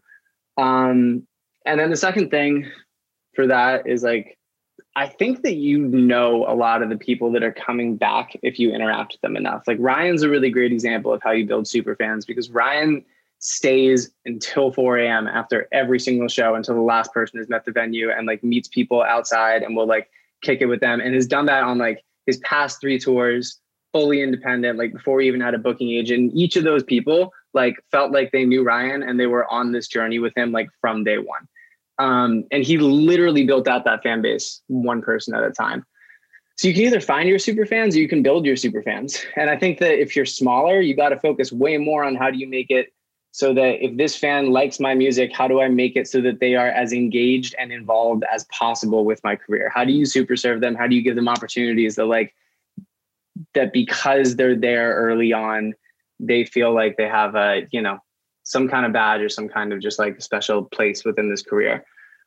[0.57, 1.27] Um,
[1.65, 2.71] and then the second thing
[3.35, 4.37] for that is like,
[4.95, 8.57] I think that you know a lot of the people that are coming back if
[8.57, 9.63] you interact with them enough.
[9.67, 13.03] Like Ryan's a really great example of how you build super fans because Ryan
[13.39, 15.27] stays until 4 a.m.
[15.27, 18.67] after every single show until the last person has met the venue and like meets
[18.67, 20.09] people outside and will like
[20.41, 23.59] kick it with them and has done that on like his past three tours
[23.93, 26.31] fully independent like before he even had a booking agent.
[26.35, 29.87] Each of those people like felt like they knew ryan and they were on this
[29.87, 31.47] journey with him like from day one.
[31.99, 35.83] Um, and he literally built out that fan base one person at a time.
[36.57, 39.23] So you can either find your super fans or you can build your super fans.
[39.35, 42.29] And i think that if you're smaller you got to focus way more on how
[42.29, 42.93] do you make it
[43.31, 46.39] so that if this fan likes my music, how do I make it so that
[46.39, 49.71] they are as engaged and involved as possible with my career?
[49.73, 50.75] How do you super serve them?
[50.75, 52.33] How do you give them opportunities that like
[53.53, 55.73] that because they're there early on,
[56.19, 57.99] they feel like they have a, you know,
[58.43, 61.85] some kind of badge or some kind of just like special place within this career.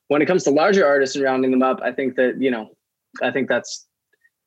[0.09, 2.71] When it comes to larger artists and rounding them up, I think that, you know,
[3.23, 3.87] I think that's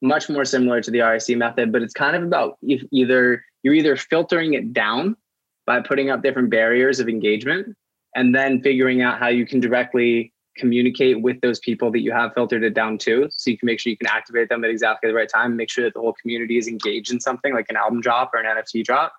[0.02, 3.96] much more similar to the RAC method, but it's kind of about either you're either
[3.96, 5.16] filtering it down
[5.66, 7.76] by putting up different barriers of engagement
[8.16, 12.34] and then figuring out how you can directly communicate with those people that you have
[12.34, 13.28] filtered it down to.
[13.32, 15.70] So you can make sure you can activate them at exactly the right time make
[15.70, 18.46] sure that the whole community is engaged in something like an album drop or an
[18.46, 19.14] nft drop.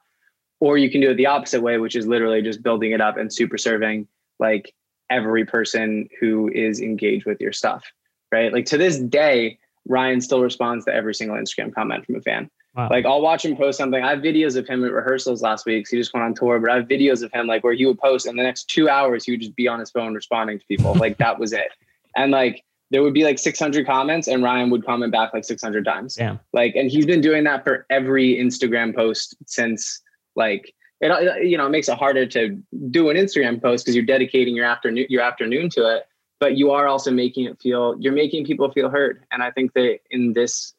[0.61, 3.17] Or you can do it the opposite way which is literally just building it up
[3.17, 4.07] and super serving
[4.39, 4.73] like
[5.11, 7.85] every person who is engaged with your stuff
[8.33, 8.53] right?
[8.53, 12.51] Like to this day ryan still responds to every single instagram comment from a fan
[12.75, 12.89] Wow.
[12.91, 14.03] Like I'll watch him post something.
[14.03, 15.87] I have videos of him at rehearsals last week.
[15.87, 17.87] So he just went on tour, but I have videos of him like where he
[17.87, 20.59] would post and the next two hours he would just be on his phone responding
[20.59, 20.95] to people.
[20.95, 21.69] like that was it.
[22.17, 25.85] And like there would be like 600 comments and Ryan would comment back like 600
[25.85, 26.17] times.
[26.19, 26.39] Yeah.
[26.53, 30.03] Like, and he's been doing that for every Instagram post since
[30.35, 32.61] like, it, you know, it makes it harder to
[32.91, 36.07] do an Instagram post because you're dedicating your afternoon, your afternoon to it,
[36.41, 39.25] but you are also making it feel, you're making people feel heard.
[39.31, 40.75] And I think that in this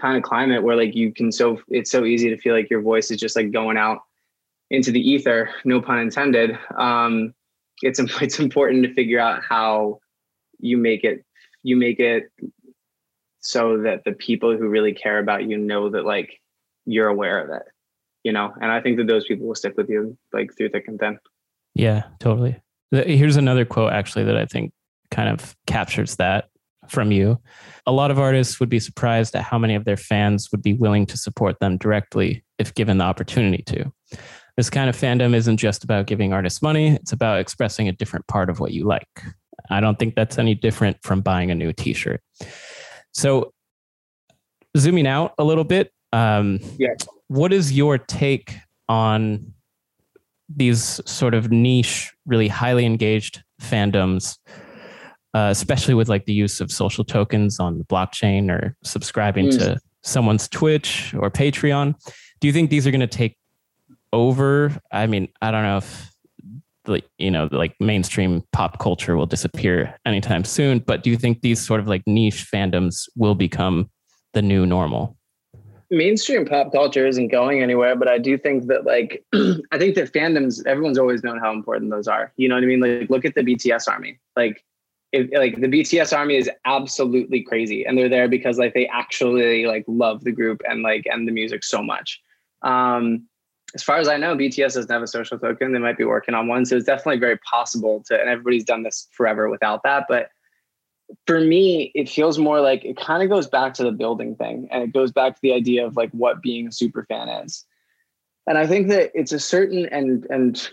[0.00, 2.80] kind of climate where like you can so it's so easy to feel like your
[2.80, 3.98] voice is just like going out
[4.70, 6.58] into the ether no pun intended.
[6.76, 7.34] Um
[7.82, 10.00] it's it's important to figure out how
[10.58, 11.24] you make it
[11.62, 12.30] you make it
[13.40, 16.40] so that the people who really care about you know that like
[16.86, 17.66] you're aware of it
[18.22, 18.52] you know?
[18.60, 21.18] And i think that those people will stick with you like through thick and thin.
[21.74, 22.60] Yeah totally.
[22.90, 24.72] Here's another quote actually that i think
[25.10, 26.48] kind of captures that
[26.90, 27.38] from you.
[27.86, 30.74] A lot of artists would be surprised at how many of their fans would be
[30.74, 33.92] willing to support them directly if given the opportunity to.
[34.56, 38.26] This kind of fandom isn't just about giving artists money, it's about expressing a different
[38.26, 39.08] part of what you like.
[39.70, 42.20] I don't think that's any different from buying a new t shirt.
[43.12, 43.52] So,
[44.76, 46.94] zooming out a little bit, um, yeah.
[47.28, 48.54] what is your take
[48.88, 49.52] on
[50.54, 54.38] these sort of niche, really highly engaged fandoms
[55.34, 59.58] uh, especially with like the use of social tokens on the blockchain or subscribing mm.
[59.58, 61.94] to someone's Twitch or Patreon.
[62.40, 63.36] Do you think these are going to take
[64.12, 64.76] over?
[64.92, 66.10] I mean, I don't know if
[66.84, 71.42] the you know like mainstream pop culture will disappear anytime soon, but do you think
[71.42, 73.90] these sort of like niche fandoms will become
[74.32, 75.16] the new normal?
[75.90, 79.24] mainstream pop culture isn't going anywhere, but I do think that like
[79.72, 82.32] I think that fandoms, everyone's always known how important those are.
[82.36, 82.80] You know what I mean?
[82.80, 84.18] Like look at the BTS army.
[84.36, 84.64] Like
[85.12, 89.66] it, like the BTS army is absolutely crazy, and they're there because like they actually
[89.66, 92.20] like love the group and like and the music so much.
[92.62, 93.26] Um,
[93.74, 95.72] as far as I know, BTS doesn't have a social token.
[95.72, 98.18] They might be working on one, so it's definitely very possible to.
[98.18, 100.30] And everybody's done this forever without that, but
[101.26, 104.68] for me, it feels more like it kind of goes back to the building thing
[104.70, 107.64] and it goes back to the idea of like what being a super fan is.
[108.46, 110.70] And I think that it's a certain and and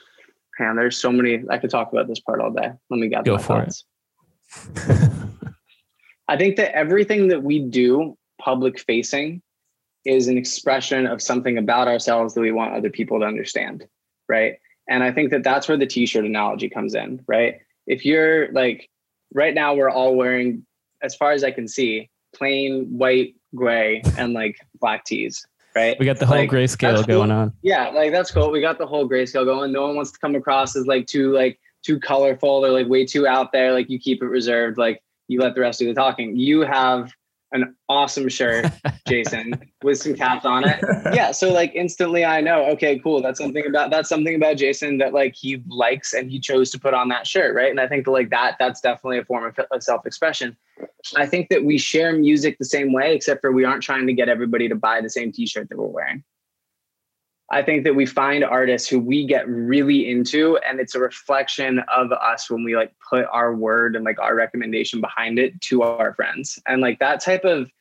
[0.60, 2.72] man, there's so many I could talk about this part all day.
[2.90, 3.82] Let me get go for thoughts.
[3.82, 3.86] it.
[6.28, 9.42] I think that everything that we do public facing
[10.06, 13.86] is an expression of something about ourselves that we want other people to understand,
[14.30, 14.56] right?
[14.90, 17.56] And I think that that's where the t-shirt analogy comes in, right?
[17.88, 18.90] If you're like
[19.34, 20.66] right now we're all wearing
[21.02, 25.98] as far as I can see plain white, gray and like black tees, right?
[26.00, 27.04] We got the whole like, grayscale cool.
[27.04, 27.54] going on.
[27.62, 28.52] Yeah, like that's cool.
[28.52, 29.72] We got the whole grayscale going.
[29.72, 33.06] No one wants to come across as like too like too colorful or like way
[33.06, 33.72] too out there.
[33.72, 34.78] Like you keep it reserved.
[34.78, 36.36] Like you let the rest do the talking.
[36.36, 37.14] You have
[37.54, 38.66] an awesome shirt,
[39.08, 40.84] Jason, with some cats on it.
[41.14, 41.32] Yeah.
[41.32, 43.22] So like instantly I know, okay, cool.
[43.22, 46.80] That's something about that's something about Jason that like he likes and he chose to
[46.80, 47.56] put on that shirt.
[47.56, 47.72] Right.
[47.72, 50.58] And I think that like that that's definitely a form of self-expression.
[51.16, 54.14] I think that we share music the same way, except for we aren't trying to
[54.14, 56.24] get everybody to buy the same t-shirt that we're wearing.
[57.50, 61.80] I think that we find artists who we get really into, and it's a reflection
[61.96, 65.84] of us when we like put our word and like our recommendation behind it to
[65.84, 66.60] our friends.
[66.68, 67.72] And like that type of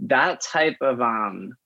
[0.00, 1.56] that type of um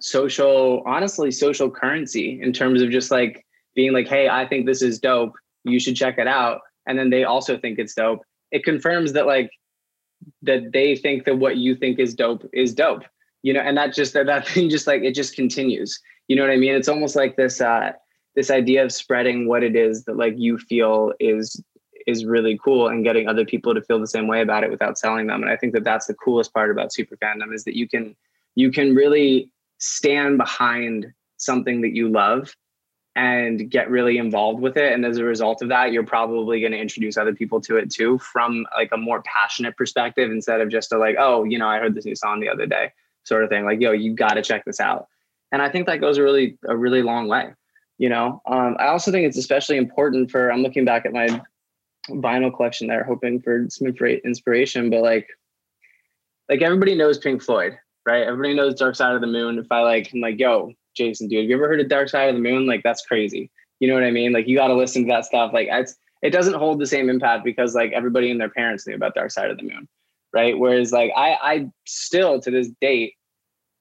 [0.00, 4.82] social, honestly, social currency in terms of just like being like, hey, I think this
[4.82, 5.34] is dope.
[5.64, 6.60] You should check it out.
[6.86, 8.20] And then they also think it's dope.
[8.52, 9.50] It confirms that like
[10.42, 13.02] that they think that what you think is dope is dope.
[13.42, 16.42] You know, and that just that that thing just like it just continues you know
[16.42, 16.74] what I mean?
[16.74, 17.92] It's almost like this uh
[18.34, 21.62] this idea of spreading what it is that like you feel is
[22.06, 24.98] is really cool and getting other people to feel the same way about it without
[24.98, 25.42] selling them.
[25.42, 28.14] And I think that that's the coolest part about super fandom is that you can
[28.54, 31.06] you can really stand behind
[31.36, 32.54] something that you love
[33.16, 36.72] and get really involved with it and as a result of that you're probably going
[36.72, 40.68] to introduce other people to it too from like a more passionate perspective instead of
[40.68, 42.90] just a like oh you know i heard this new song the other day
[43.22, 45.06] sort of thing like yo you got to check this out
[45.54, 47.52] and I think that goes a really a really long way.
[47.98, 50.50] You know, um, I also think it's especially important for.
[50.50, 51.28] I'm looking back at my
[52.10, 54.90] vinyl collection there, hoping for some inspiration.
[54.90, 55.28] But like,
[56.48, 58.26] like everybody knows Pink Floyd, right?
[58.26, 59.60] Everybody knows Dark Side of the Moon.
[59.60, 62.30] If I like, I'm like, yo, Jason, dude, have you ever heard of Dark Side
[62.30, 62.66] of the Moon?
[62.66, 63.48] Like, that's crazy.
[63.78, 64.32] You know what I mean?
[64.32, 65.52] Like, you got to listen to that stuff.
[65.54, 68.96] Like, it's it doesn't hold the same impact because like everybody and their parents knew
[68.96, 69.86] about Dark Side of the Moon,
[70.32, 70.58] right?
[70.58, 73.14] Whereas like I I still to this date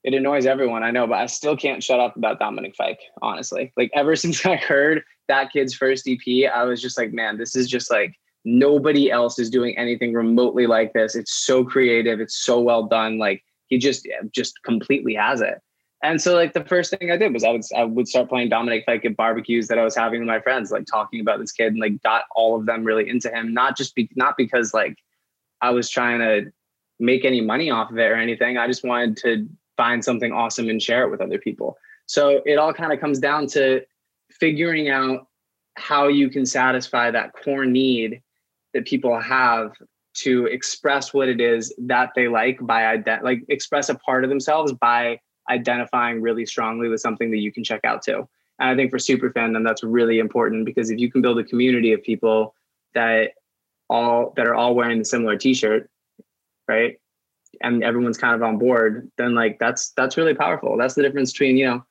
[0.04, 3.72] it annoys everyone, I know, but I still can't shut up about Dominic Fike, honestly.
[3.78, 7.56] Like ever since I heard that kid's first EP, I was just like, man, this
[7.56, 11.16] is just like nobody else is doing anything remotely like this.
[11.16, 13.18] It's so creative, it's so well done.
[13.18, 15.62] Like he just just completely has it.
[16.04, 18.50] And so like the first thing I did was I would I would start playing
[18.50, 21.54] Dominic Fike at barbecues that I was having with my friends, like talking about this
[21.54, 23.54] kid and like got all of them really into him.
[23.54, 24.98] Not just be not because like
[25.62, 26.52] I was trying to
[27.00, 28.58] make any money off of it or anything.
[28.58, 31.77] I just wanted to find something awesome and share it with other people.
[32.05, 33.81] So it all kind of comes down to
[34.31, 35.27] figuring out
[35.75, 38.21] how you can satisfy that core need
[38.73, 39.71] that people have
[40.15, 44.29] to express what it is that they like by ident- like express a part of
[44.29, 48.27] themselves by identifying really strongly with something that you can check out too.
[48.59, 51.43] And I think for super fandom, that's really important because if you can build a
[51.43, 52.53] community of people
[52.93, 53.31] that
[53.89, 55.89] all that are all wearing the similar t-shirt,
[56.67, 56.97] right?
[57.62, 60.78] And everyone's kind of on board, then like that's that's really powerful.
[60.78, 61.86] That's the difference between you know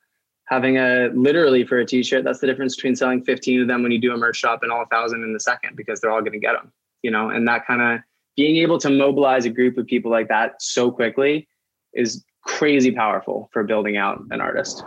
[0.46, 2.24] having a literally for a t-shirt.
[2.24, 4.72] That's the difference between selling 15 of them when you do a merch shop and
[4.72, 6.72] all a thousand in the second because they're all going to get them.
[7.02, 8.00] You know, and that kind of
[8.36, 11.48] being able to mobilize a group of people like that so quickly
[11.94, 14.82] is crazy powerful for building out an artist.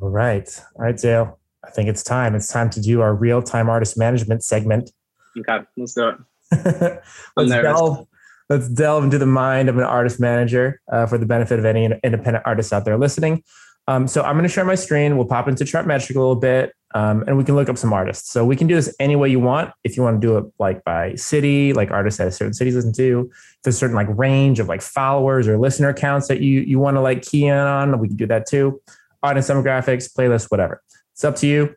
[0.00, 0.64] All right.
[0.76, 1.38] All right, Dale.
[1.64, 2.34] I think it's time.
[2.34, 4.90] It's time to do our real time artist management segment.
[5.40, 6.16] Okay, let's do it.
[7.36, 8.06] let's delve.
[8.48, 11.84] Let's delve into the mind of an artist manager uh, for the benefit of any
[12.02, 13.44] independent artists out there listening.
[13.88, 15.16] Um, so I'm going to share my screen.
[15.16, 18.30] We'll pop into Chartmetric a little bit, um, and we can look up some artists.
[18.30, 19.72] So we can do this any way you want.
[19.82, 22.92] If you want to do it like by city, like artists that certain cities listen
[22.94, 26.60] to, if there's a certain like range of like followers or listener accounts that you
[26.60, 28.78] you want to like key in on, we can do that too.
[29.22, 30.82] Audience demographics, playlist, whatever.
[31.14, 31.74] It's up to you.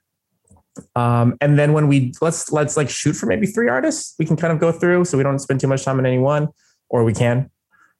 [0.95, 4.37] Um, and then when we let's let's like shoot for maybe three artists, we can
[4.37, 6.49] kind of go through so we don't spend too much time on any one,
[6.89, 7.49] or we can.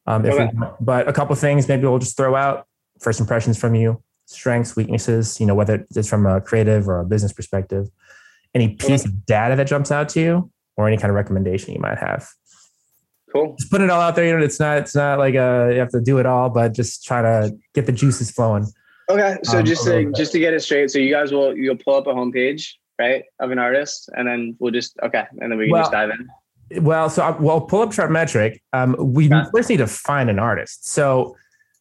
[0.07, 0.49] Um, if okay.
[0.53, 2.65] we, but a couple things maybe we'll just throw out
[2.99, 5.39] first impressions from you, strengths, weaknesses.
[5.39, 7.88] You know whether it's from a creative or a business perspective.
[8.53, 9.10] Any piece okay.
[9.10, 12.27] of data that jumps out to you, or any kind of recommendation you might have.
[13.31, 13.55] Cool.
[13.57, 14.25] Just put it all out there.
[14.25, 16.49] You know, it's not it's not like a, uh, you have to do it all,
[16.49, 18.65] but just try to get the juices flowing.
[19.12, 21.76] Okay, so um, just to just to get it straight, so you guys will you'll
[21.76, 25.58] pull up a homepage, right, of an artist, and then we'll just okay, and then
[25.58, 26.84] we can Well, just dive in.
[26.84, 28.60] Well, so I, well, pull up Chartmetric.
[28.71, 29.43] Um, we Okay.
[29.54, 30.88] first need to find an artist.
[30.88, 31.36] So,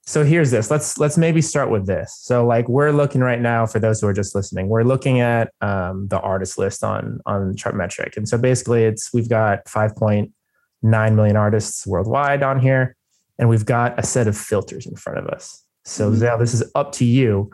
[0.04, 0.68] so here's this.
[0.72, 2.18] Let's let's maybe start with this.
[2.20, 4.68] So, like we're looking right now for those who are just listening.
[4.68, 9.28] We're looking at um, the artist list on on Chartmetric, and so basically, it's we've
[9.28, 12.96] got 5.9 million artists worldwide on here,
[13.38, 15.64] and we've got a set of filters in front of us.
[15.84, 16.20] So Mhm.
[16.20, 17.50] now this is up to you.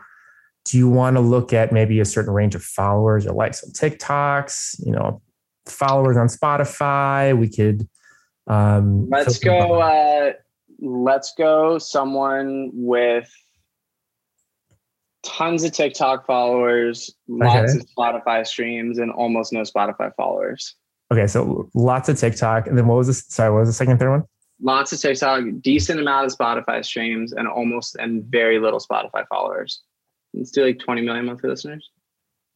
[0.65, 3.71] Do you want to look at maybe a certain range of followers or likes on
[3.71, 4.85] TikToks?
[4.85, 5.21] You know,
[5.65, 7.37] followers on Spotify.
[7.37, 7.87] We could.
[8.47, 9.79] Um, Let's go.
[9.81, 10.33] Uh,
[10.79, 11.77] let's go.
[11.79, 13.29] Someone with
[15.23, 17.79] tons of TikTok followers, lots Okay.
[17.79, 20.75] of Spotify streams, and almost no Spotify followers.
[21.11, 23.25] okay, so lots of TikTok, and then what was this?
[23.27, 24.23] Sorry, what was the second, third one?
[24.61, 29.81] Lots of TikTok, decent amount of Spotify streams, and almost and very little Spotify followers.
[30.33, 31.89] Let's do like 20 million monthly listeners,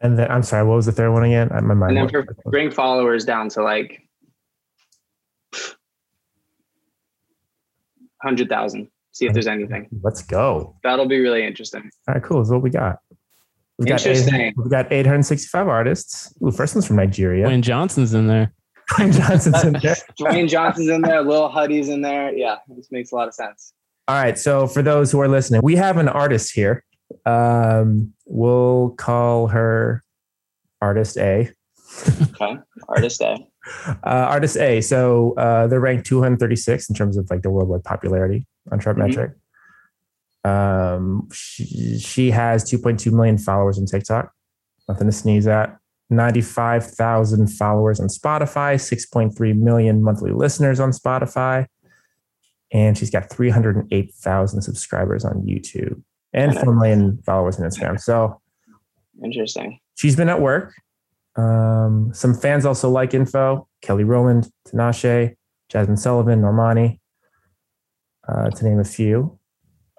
[0.02, 1.50] And then I'm sorry, what was the third one again?
[1.52, 1.98] My mind.
[1.98, 4.02] and then for, bring followers down to like
[8.22, 8.88] hundred thousand.
[9.14, 9.88] See if there's anything.
[10.02, 10.76] Let's go.
[10.84, 11.90] That'll be really interesting.
[12.08, 12.42] All right, cool.
[12.42, 13.00] Is what we got.
[13.78, 14.54] We've got, eight, Interesting.
[14.58, 16.34] we've got 865 artists.
[16.46, 17.48] Ooh, first one's from Nigeria.
[17.48, 18.54] Dwayne Johnson's in there.
[18.92, 19.96] Dwayne Johnson's in there.
[20.20, 22.34] Dwayne Johnson's in there, Lil Huddy's in there.
[22.36, 23.74] Yeah, this makes a lot of sense.
[24.08, 24.38] All right.
[24.38, 26.84] So for those who are listening, we have an artist here.
[27.26, 30.04] Um, we'll call her
[30.82, 31.50] Artist A.
[32.08, 33.38] Okay, artist A.
[33.88, 34.82] Uh, artist A.
[34.82, 39.36] So uh, they're ranked 236 in terms of like the worldwide popularity on Chartmetric.
[40.44, 44.32] Um, she, she has 2.2 million followers on TikTok.
[44.90, 45.78] Nothing to sneeze at.
[46.12, 51.66] 95,000 followers on Spotify, 6.3 million monthly listeners on Spotify.
[52.74, 56.02] And she's got 308,000 subscribers on YouTube
[56.34, 58.00] and 4 million followers on Instagram.
[58.00, 58.42] So
[59.24, 59.80] Interesting.
[59.96, 60.74] she's been at work.
[61.36, 65.36] Um, some fans also like info Kelly Rowland, Tinashe,
[65.72, 67.00] Jazmine Sullivan, Normani,
[68.28, 69.40] uh, to name a few.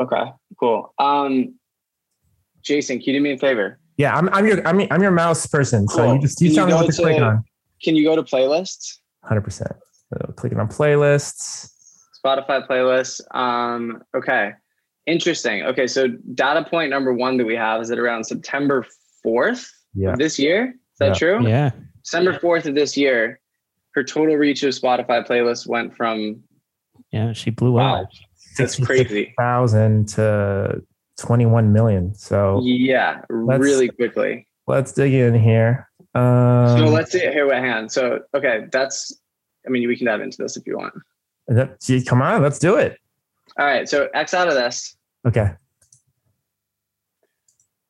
[0.01, 0.25] Okay,
[0.59, 0.95] cool.
[0.99, 1.55] Um,
[2.63, 3.79] Jason, can you do me a favor?
[3.97, 5.87] Yeah, I'm, I'm your I'm, I'm your mouse person.
[5.89, 6.15] So Cool.
[6.15, 7.45] you just you Can you tell me what to, click on.
[7.83, 8.99] Can you go to playlists?
[9.25, 9.53] 100%.
[9.53, 11.71] So clicking on playlists.
[12.25, 13.21] Spotify playlists.
[13.37, 14.53] Um, okay.
[15.07, 15.63] Interesting.
[15.65, 18.87] Okay, so data point number one that we have is that around September
[19.27, 20.13] 4th Yeah.
[20.13, 20.69] of this year.
[20.69, 21.15] Is that Yeah.
[21.15, 21.47] true?
[21.49, 21.71] Yeah.
[22.05, 23.41] December 4th of this year,
[23.95, 26.43] her total reach of Spotify playlists went from
[27.13, 27.33] Yeah.
[27.33, 28.09] She blew wow, up.
[28.57, 29.35] that's crazy.
[29.35, 30.83] 66,000 to
[31.19, 32.15] 21 million.
[32.15, 34.47] So Yeah, really quickly.
[34.67, 35.89] let's dig in here.
[36.15, 37.91] Um, So let's see it here with hand.
[37.93, 39.19] So okay, that's
[39.67, 40.95] I mean we can dive into this if you want.
[41.49, 42.99] that- gee, come on, let's do it.
[43.59, 44.97] All right, so X out of this.
[45.27, 45.53] Okay.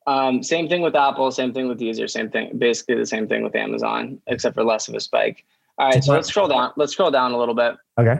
[0.05, 2.07] Um, same thing with Apple, same thing with user.
[2.07, 5.45] same thing, basically the same thing with Amazon, except for less of a spike.
[5.77, 6.71] All right, so let's scroll down.
[6.75, 7.75] Let's scroll down a little bit.
[7.97, 8.19] Okay.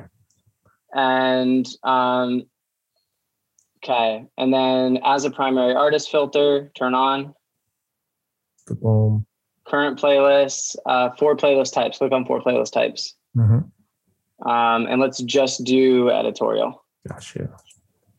[0.96, 2.44] And um,
[3.84, 7.34] okay, and then as a primary artist filter, turn on
[8.82, 9.26] Boom.
[9.65, 11.98] current playlists, uh, four playlist types.
[11.98, 13.60] Click on four playlist types, hmm
[14.46, 16.84] um, and let's just do editorial.
[17.08, 17.48] Got you.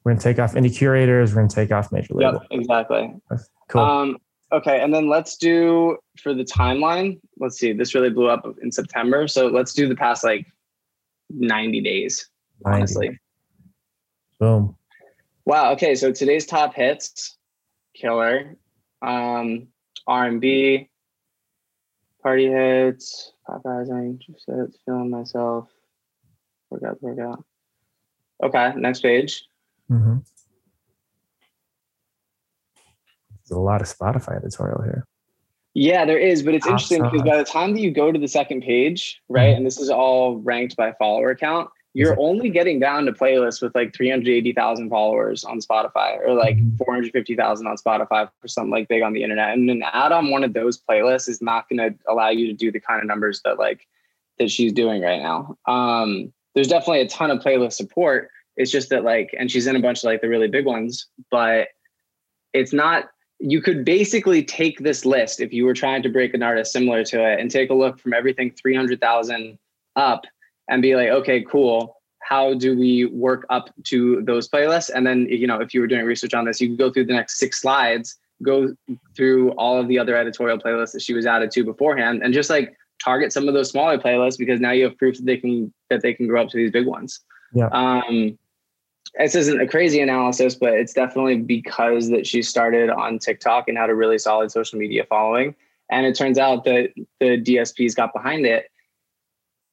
[0.05, 1.35] We're gonna take off any curators.
[1.35, 2.41] We're gonna take off major label.
[2.41, 3.15] Yep, exactly.
[3.69, 3.81] Cool.
[3.81, 4.19] Um,
[4.53, 7.21] okay, and then let's do for the timeline.
[7.39, 7.73] Let's see.
[7.73, 10.47] This really blew up in September, so let's do the past like
[11.31, 12.29] ninety days.
[12.65, 12.77] 90.
[12.79, 13.19] Honestly,
[14.39, 14.77] Boom.
[15.45, 15.73] Wow.
[15.73, 17.37] Okay, so today's top hits:
[17.95, 18.57] Killer,
[19.03, 19.69] um,
[20.07, 20.89] R and B,
[22.23, 25.69] Party Hits, Pop Rising, Just Hits, Feeling Myself,
[26.71, 27.45] Workout, Workout.
[28.43, 29.45] Okay, next page.
[29.91, 30.19] Mm-hmm.
[33.47, 35.07] There's a lot of Spotify editorial here.
[35.75, 38.29] Yeah, there is, but it's interesting because by the time that you go to the
[38.29, 39.57] second page, right, Mhm.
[39.59, 43.73] and this is all ranked by follower count, you're only getting down to playlists with
[43.75, 46.77] like 380,000 followers on Spotify or like Mhm.
[46.77, 49.55] 450,000 on Spotify for something like big on the internet.
[49.57, 52.53] And an ad on one of those playlists is not going to allow you to
[52.53, 53.87] do the kind of numbers that like
[54.41, 55.57] that she's doing right now.
[55.67, 58.29] Um, there's definitely a ton of playlist support.
[58.57, 61.07] It's just that like, and she's in a bunch of like the really big ones,
[61.31, 61.69] but
[62.53, 63.05] it's not
[63.41, 67.05] you could basically take this list if you were trying to break an artist similar
[67.05, 69.59] to it and take a look from everything 300,000
[69.97, 70.25] up
[70.69, 71.97] and be like, okay, cool.
[72.21, 74.91] How do we work up to those playlists?
[74.95, 77.07] And then, you know, if you were doing research on this, you could go through
[77.07, 78.75] the next six slides, go
[79.15, 82.49] through all of the other editorial playlists that she was added to beforehand and just
[82.49, 85.73] like target some of those smaller playlists because now you have proof that they can,
[85.91, 87.21] that they can grow up to these big ones.
[87.53, 87.69] Yeah.
[87.73, 88.39] Um,
[89.19, 93.79] this isn't a crazy analysis, but it's definitely because that she started on TikTok and
[93.79, 95.55] had a really solid social media following.
[95.91, 96.91] And it turns out that
[97.21, 98.71] the DSPs got behind it.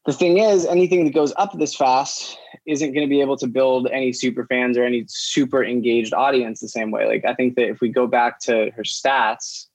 [0.05, 3.47] The thing is, anything that goes up this fast isn't going to be able to
[3.47, 7.07] build any super fans or any super engaged audience the same way.
[7.07, 9.67] Like I think that if we go back to her stats,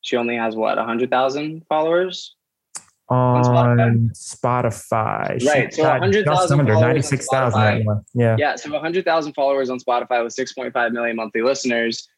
[0.00, 2.34] she only has what, 100,000 followers?
[3.08, 4.12] on Spotify.
[4.12, 5.46] Spotify.
[5.46, 5.74] Right.
[5.74, 7.86] So 100,000 96,000.
[8.14, 8.36] Yeah.
[8.38, 8.56] Yeah.
[8.56, 12.08] So 100,000 followers on Spotify with 6.5 million monthly listeners.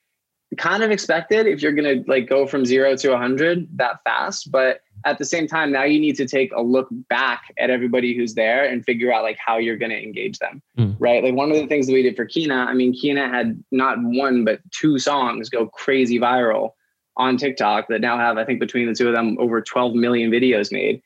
[0.57, 4.51] Kind of expected if you're going to like go from zero to 100 that fast.
[4.53, 8.17] But at the same time, now you need to take a look back at everybody
[8.17, 10.63] who's there and figure out like how you're going to engage them.
[10.79, 10.97] Mm.
[10.99, 11.23] Right.
[11.23, 13.99] Like one of the things that we did for Kina, I mean, Kina had not
[14.01, 16.71] one, but two songs go crazy viral
[17.17, 20.31] on TikTok that now have, I think, between the two of them, over 12 million
[20.31, 21.03] videos made.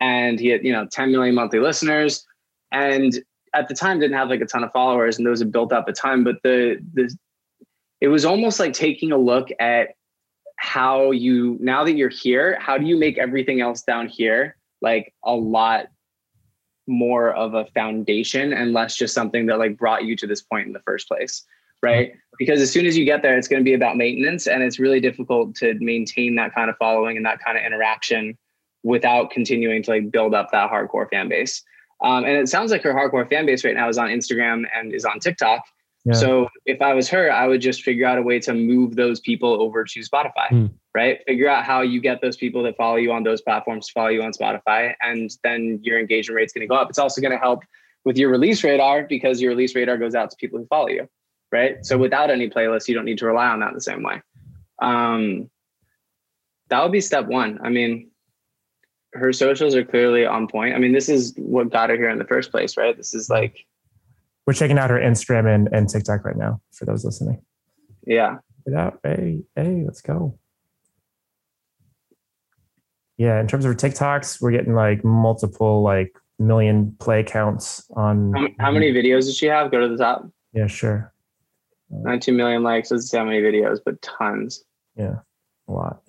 [0.00, 2.24] And he had, you know, 10 million monthly listeners.
[2.72, 3.22] And
[3.54, 5.88] at the time didn't have like a ton of followers and those had built up
[5.88, 6.24] a ton.
[6.24, 7.14] But the the
[8.00, 9.90] it was almost like taking a look at
[10.56, 15.14] how you now that you're here, how do you make everything else down here like
[15.24, 15.86] a lot
[16.86, 20.66] more of a foundation and less just something that like brought you to this point
[20.66, 21.44] in the first place
[21.82, 22.12] right?
[22.38, 24.78] Because as soon as you get there, it's going to be about maintenance, and it's
[24.78, 28.38] really difficult to maintain that kind of following and that kind of interaction
[28.84, 31.62] without continuing to like build up that hardcore fan base.
[32.02, 34.92] Um, and it sounds like her hardcore fan base right now is on Instagram and
[34.92, 35.62] is on TikTok.
[36.04, 36.14] Yeah.
[36.14, 39.20] So if I was her, I would just figure out a way to move those
[39.20, 40.70] people over to Spotify, mm.
[40.94, 41.20] right?
[41.26, 44.08] Figure out how you get those people that follow you on those platforms to follow
[44.08, 46.90] you on Spotify, and then your engagement rate's going to go up.
[46.90, 47.62] It's also going to help
[48.04, 51.08] with your release radar because your release radar goes out to people who follow you
[51.52, 51.84] right?
[51.84, 54.22] So without any playlists, you don't need to rely on that the same way.
[54.80, 55.50] Um,
[56.70, 57.60] that would be step one.
[57.62, 58.10] I mean,
[59.12, 60.74] her socials are clearly on point.
[60.74, 62.96] I mean, this is what got her here in the first place, right?
[62.96, 63.66] This is like
[64.46, 67.42] we're checking out her Instagram and, and TikTok right now for those listening.
[68.06, 68.38] Yeah.
[68.66, 68.90] Yeah.
[69.02, 70.38] Hey, hey, let's go.
[73.18, 78.32] Yeah, in terms of her TikToks, we're getting like multiple like million play counts on.
[78.32, 79.70] How, how many videos does she have?
[79.70, 80.26] Go to the top.
[80.52, 81.12] Yeah, sure.
[81.90, 82.88] 19 million likes.
[82.88, 84.64] Doesn't say how many videos, but tons.
[84.96, 85.16] Yeah,
[85.68, 86.02] a lot.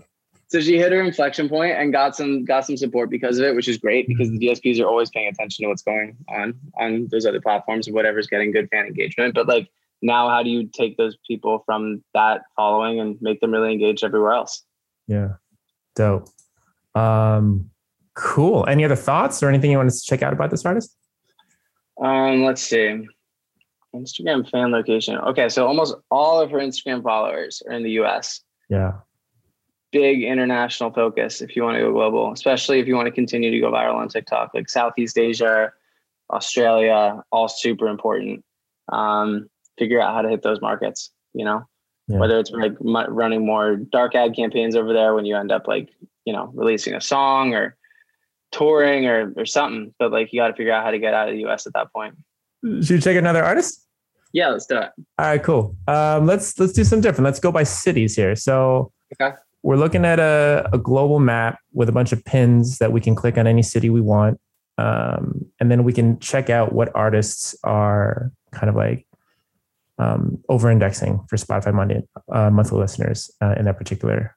[0.47, 3.55] So she hit her inflection point and got some got some support because of it,
[3.55, 7.07] which is great because the DSPs are always paying attention to what's going on on
[7.11, 9.33] those other platforms and whatever's getting good fan engagement.
[9.33, 9.69] But like
[10.01, 14.03] now, how do you take those people from that following and make them really engaged
[14.03, 14.63] everywhere else?
[15.07, 15.35] Yeah,
[15.95, 16.29] dope.
[16.93, 17.71] Um,
[18.13, 18.67] cool.
[18.67, 20.95] Any other thoughts or anything you want to check out about this artist?
[22.01, 23.07] Um, let's see.
[23.95, 25.17] Instagram fan location.
[25.17, 28.41] Okay, so almost all of her Instagram followers are in the US.
[28.69, 28.93] Yeah.
[29.93, 33.51] Big international focus if you want to go global, especially if you want to continue
[33.51, 35.71] to go viral on TikTok, like Southeast Asia,
[36.31, 38.43] Australia, all super important.
[38.91, 41.65] Um, figure out how to hit those markets, you know,
[42.07, 42.17] yeah.
[42.17, 45.89] whether it's like running more dark ad campaigns over there when you end up like,
[46.25, 47.77] you know, releasing a song or
[48.51, 49.93] touring or, or something.
[49.99, 51.73] But like, you got to figure out how to get out of the US at
[51.73, 52.15] that point.
[52.63, 53.87] Should we take another artist?
[54.33, 54.89] Yeah, let's do it.
[55.19, 55.75] All right, cool.
[55.87, 57.25] Um, let's let's do some different.
[57.25, 58.35] Let's go by cities here.
[58.35, 58.91] So
[59.21, 59.35] okay.
[59.64, 63.16] We're looking at a, a global map with a bunch of pins that we can
[63.16, 64.39] click on any city we want,
[64.78, 69.07] um, and then we can check out what artists are kind of like
[69.97, 74.36] um, over-indexing for Spotify monthly, uh, monthly listeners uh, in that particular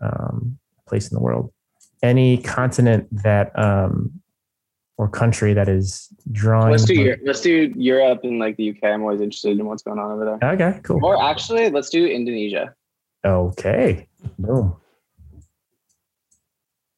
[0.00, 1.52] um, place in the world.
[2.02, 4.20] Any continent that um,
[4.98, 6.72] or country that is drawing.
[6.72, 7.20] Let's do Europe.
[7.24, 8.84] let's do Europe and like the UK.
[8.84, 10.52] I'm always interested in what's going on over there.
[10.52, 11.04] Okay, cool.
[11.04, 12.74] Or actually, let's do Indonesia.
[13.24, 14.08] Okay,
[14.38, 14.76] boom.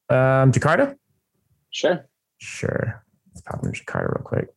[0.09, 0.97] Um, Jakarta.
[1.71, 2.07] Sure.
[2.39, 3.05] Sure.
[3.29, 4.49] Let's pop in Jakarta real quick.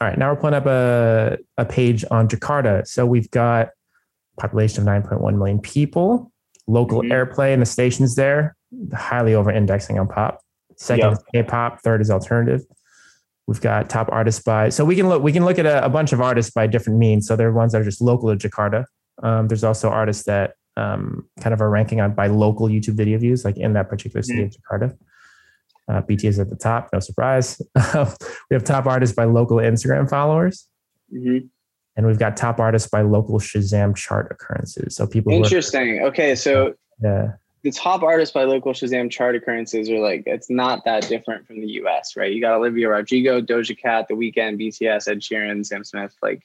[0.00, 2.86] All right, now we're pulling up a, a page on Jakarta.
[2.86, 3.68] So we've got
[4.38, 6.32] population of 9.1 million people,
[6.66, 7.12] local mm-hmm.
[7.12, 8.56] airplay in the stations there,
[8.94, 10.40] highly over indexing on pop.
[10.76, 11.12] Second yep.
[11.12, 11.80] is K-pop.
[11.82, 12.62] Third is alternative.
[13.46, 14.70] We've got top artists by.
[14.70, 15.22] So we can look.
[15.22, 17.26] We can look at a, a bunch of artists by different means.
[17.26, 18.84] So there are ones that are just local to Jakarta.
[19.22, 23.18] Um, there's also artists that um, kind of are ranking on by local YouTube video
[23.18, 24.74] views, like in that particular city mm-hmm.
[24.76, 24.98] of Jakarta.
[25.88, 27.60] Uh, BT is at the top, no surprise.
[27.94, 30.68] we have top artists by local Instagram followers.
[31.12, 31.46] Mm-hmm.
[31.96, 34.96] And we've got top artists by local Shazam chart occurrences.
[34.96, 35.32] So people.
[35.32, 35.98] Interesting.
[35.98, 40.50] Are, okay, so yeah, the top artists by local Shazam chart occurrences are like it's
[40.50, 42.32] not that different from the US, right?
[42.32, 46.42] You got Olivia Rodrigo, Doja Cat, The Weeknd, BTS, Ed Sheeran, Sam Smith, like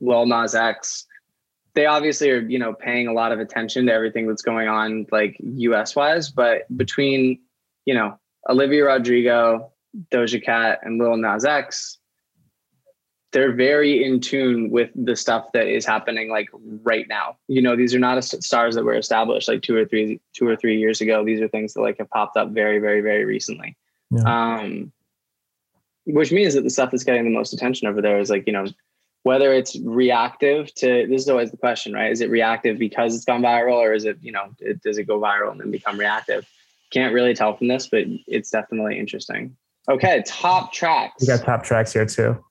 [0.00, 1.06] Lil Nas X.
[1.74, 5.06] They obviously are, you know, paying a lot of attention to everything that's going on,
[5.10, 6.30] like US wise.
[6.30, 7.40] But between,
[7.86, 8.18] you know,
[8.48, 9.72] Olivia Rodrigo,
[10.10, 11.98] Doja Cat, and Lil Nas X,
[13.32, 16.48] they're very in tune with the stuff that is happening like
[16.82, 17.36] right now.
[17.48, 20.54] You know, these are not stars that were established like two or three two or
[20.54, 21.24] three years ago.
[21.24, 23.76] These are things that like have popped up very very very recently.
[24.10, 24.22] Yeah.
[24.24, 24.92] Um,
[26.04, 28.52] which means that the stuff that's getting the most attention over there is like you
[28.52, 28.66] know
[29.22, 32.10] whether it's reactive to this is always the question right?
[32.10, 35.04] Is it reactive because it's gone viral or is it you know it, does it
[35.04, 36.46] go viral and then become reactive?
[36.90, 39.56] Can't really tell from this but it's definitely interesting.
[39.88, 41.20] Okay top tracks.
[41.20, 42.42] We got top tracks here too.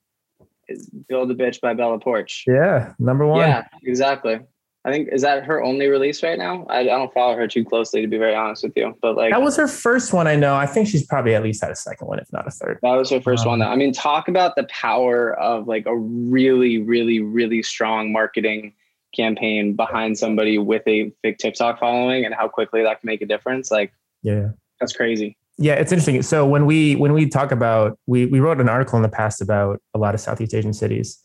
[1.08, 3.40] Build a bitch by bella poarch yeah number one.
[3.40, 4.40] Yeah exactly
[4.84, 6.66] I think is that her only release right now.
[6.68, 9.30] I, I, don't follow her too closely to be very honest with you, but like
[9.30, 10.26] that was her first one.
[10.26, 10.56] I know.
[10.56, 12.80] I think she's probably at least had a second one, if not a third.
[12.82, 13.58] That was her first um, one.
[13.60, 13.68] Though.
[13.68, 18.74] I mean, talk about the power of like a really, really, really strong marketing
[19.14, 23.26] campaign behind somebody with a big TikTok following, and how quickly that can make a
[23.26, 23.70] difference.
[23.70, 24.48] Like, yeah,
[24.80, 25.36] that's crazy.
[25.58, 26.20] Yeah, it's interesting.
[26.22, 29.40] So when we when we talk about we we wrote an article in the past
[29.40, 31.20] about a lot of Southeast Asian cities,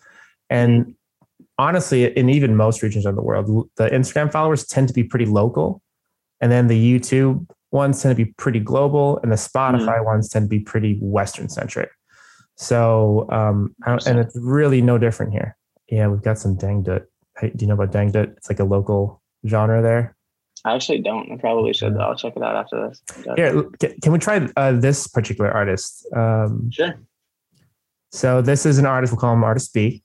[0.51, 0.93] and
[1.58, 5.26] honestly, in even most regions of the world, the Instagram followers tend to be pretty
[5.26, 5.82] local.
[6.39, 10.05] And then the YouTube ones tend to be pretty global, and the Spotify mm.
[10.05, 11.89] ones tend to be pretty Western centric.
[12.55, 15.55] So, um, and it's really no different here.
[15.89, 17.05] Yeah, we've got some dangdut.
[17.39, 18.36] Hey, do you know about Dang dangdut?
[18.38, 20.16] It's like a local genre there.
[20.66, 21.32] I actually don't.
[21.32, 21.95] I probably should.
[21.95, 22.01] Though.
[22.01, 23.01] I'll check it out after this.
[23.36, 23.64] Here,
[24.01, 26.08] can we try uh, this particular artist?
[26.16, 26.99] Um, sure.
[28.12, 29.14] So this is an artist.
[29.14, 30.03] We'll call him Artist B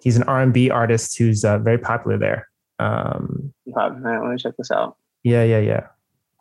[0.00, 2.48] he's an R&B artist who's uh, very popular there.
[2.78, 4.96] Um, let me check this out.
[5.24, 5.86] Yeah, yeah, yeah.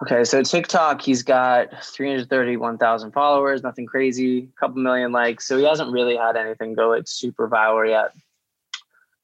[0.04, 5.48] Okay, so TikTok, he's got 331,000 followers, nothing crazy, a couple million likes.
[5.48, 8.14] So he hasn't really had anything go like super viral yet.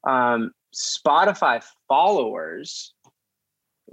[0.02, 2.92] Um, Spotify followers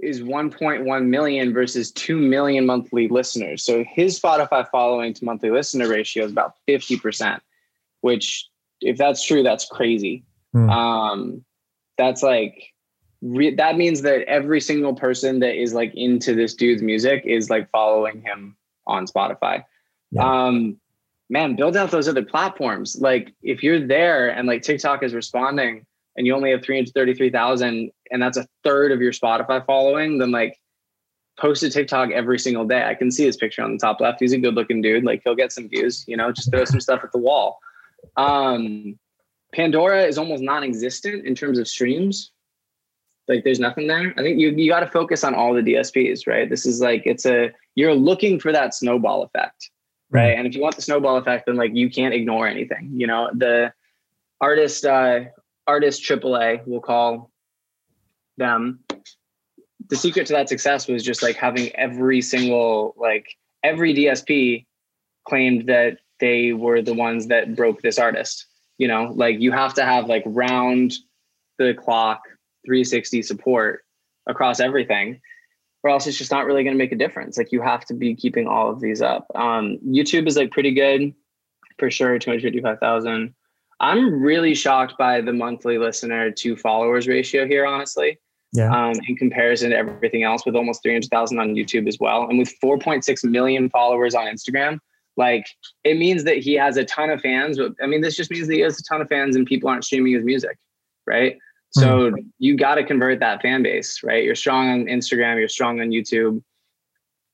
[0.00, 3.62] is 1.1 million versus 2 million monthly listeners.
[3.62, 7.40] So his Spotify following to monthly listener ratio is about 50%,
[8.00, 8.48] which
[8.80, 10.24] if that's true, that's crazy.
[10.54, 10.70] Mm.
[10.70, 11.44] Um,
[11.98, 12.72] that's like
[13.22, 17.48] re- that means that every single person that is like into this dude's music is
[17.48, 19.64] like following him on Spotify.
[20.10, 20.46] Yeah.
[20.46, 20.78] Um,
[21.30, 22.98] man, build out those other platforms.
[23.00, 25.86] Like if you're there and like TikTok is responding
[26.16, 30.58] and you only have 333,000 and that's a third of your Spotify following, then like
[31.38, 32.84] post a TikTok every single day.
[32.84, 34.20] I can see his picture on the top left.
[34.20, 35.04] He's a good looking dude.
[35.04, 37.58] Like he'll get some views, you know, just throw some stuff at the wall.
[38.16, 38.98] Um,
[39.52, 42.32] Pandora is almost non-existent in terms of streams.
[43.28, 44.12] Like there's nothing there.
[44.16, 46.48] I think you you got to focus on all the DSPs, right?
[46.48, 49.70] This is like it's a you're looking for that snowball effect,
[50.10, 50.30] right?
[50.30, 50.38] Mm-hmm.
[50.38, 52.90] And if you want the snowball effect, then like you can't ignore anything.
[52.94, 53.72] You know, the
[54.40, 55.20] artist uh
[55.66, 57.30] artist AAA, we'll call
[58.38, 58.80] them.
[59.88, 63.26] The secret to that success was just like having every single like
[63.62, 64.66] every DSP
[65.28, 68.46] claimed that they were the ones that broke this artist
[68.82, 70.92] you know like you have to have like round
[71.58, 72.20] the clock
[72.66, 73.84] 360 support
[74.26, 75.20] across everything
[75.84, 77.36] or else it's just not really going to make a difference.
[77.36, 79.26] Like you have to be keeping all of these up.
[79.36, 81.14] Um, youtube is like pretty good
[81.78, 83.34] for sure 255000
[83.80, 88.18] i'm really shocked by the monthly listener to followers ratio here honestly.
[88.54, 88.70] Yeah.
[88.70, 92.52] Um, in comparison to everything else with almost 300000 on youtube as well and with
[92.62, 94.78] 4.6 million followers on instagram
[95.16, 95.44] like
[95.84, 97.58] it means that he has a ton of fans.
[97.58, 99.68] But I mean, this just means that he has a ton of fans and people
[99.68, 100.58] aren't streaming his music,
[101.06, 101.38] right?
[101.70, 102.26] So mm-hmm.
[102.38, 104.24] you got to convert that fan base, right?
[104.24, 106.42] You're strong on Instagram, you're strong on YouTube,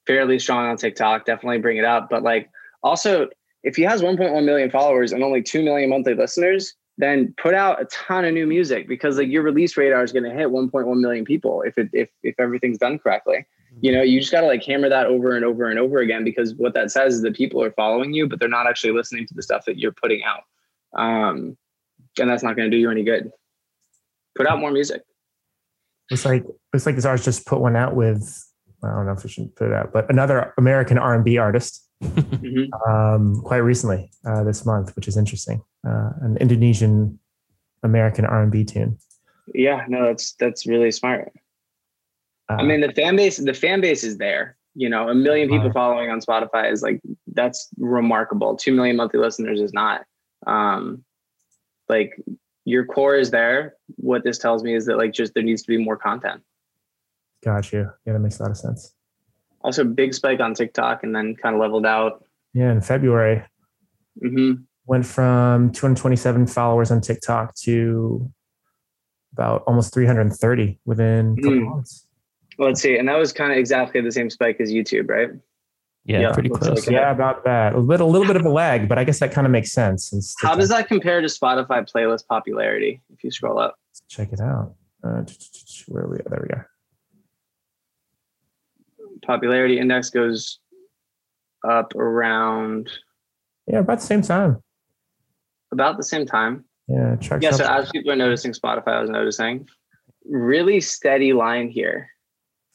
[0.07, 1.25] fairly strong on TikTok.
[1.25, 2.09] Definitely bring it up.
[2.09, 2.49] But like
[2.83, 3.29] also,
[3.65, 7.81] if he has 1.1 million followers and only 2 million monthly listeners, then put out
[7.81, 11.01] a ton of new music because like your release radar is going to hit 1.1
[11.01, 13.47] million people if it if if everything's done correctly
[13.81, 16.25] you know you just got to like hammer that over and over and over again
[16.25, 19.27] because what that says is that people are following you but they're not actually listening
[19.27, 20.43] to the stuff that you're putting out.
[20.97, 21.57] Um
[22.19, 23.31] and that's not going to do you any good.
[24.37, 25.03] Put out more music.
[26.11, 26.45] It's like
[26.75, 28.45] it's like this artist just put one out with
[28.83, 32.91] i don't know if we should put it out but another american r&b artist mm-hmm.
[32.91, 37.19] um quite recently uh this month which is interesting uh an indonesian
[37.83, 38.99] american r&b tune.
[39.55, 41.33] Yeah no that's that's really smart
[42.49, 44.57] uh, I mean, the fan base, the fan base is there.
[44.75, 47.01] You know, a million people following on Spotify is like
[47.33, 48.57] that's remarkable.
[48.57, 50.05] Two million monthly listeners is not.
[50.47, 51.05] Um,
[51.89, 52.21] like
[52.65, 53.75] your core is there.
[53.97, 56.43] What this tells me is that like just there needs to be more content.
[57.43, 57.91] Got you.
[58.07, 58.95] Yeah, that makes a lot of sense.
[59.63, 62.25] Also, big spike on TikTok and then kind of leveled out.
[62.55, 63.45] Yeah, in February.
[64.23, 64.63] Mm-hmm.
[64.87, 68.31] Went from 227 followers on TikTok to
[69.33, 71.69] about almost 330 within a couple mm.
[71.69, 72.08] months.
[72.59, 72.97] Let's see.
[72.99, 75.31] And that was kind of exactly the same spike as YouTube, right?
[76.05, 76.69] Yeah, Yeah, pretty close.
[76.81, 76.93] like it.
[76.93, 77.75] Yeah, about that.
[77.75, 79.73] A little, a little bit of a lag, but I guess that kind of makes
[79.73, 80.11] sense.
[80.11, 83.01] Since How does that compare to Spotify playlist popularity?
[83.13, 83.77] If you scroll up,
[84.09, 84.75] check it out?
[85.05, 85.23] Uh,
[85.87, 86.19] where are we?
[86.27, 86.63] There we go.
[89.23, 90.59] popularity index goes
[91.69, 92.91] up around
[93.67, 94.63] Yeah, about the same time.
[95.73, 96.65] about the same time.
[96.89, 97.17] Yeah.
[97.41, 99.69] Yeah, so as people are noticing Spotify, I was noticing
[100.25, 102.09] really steady line here.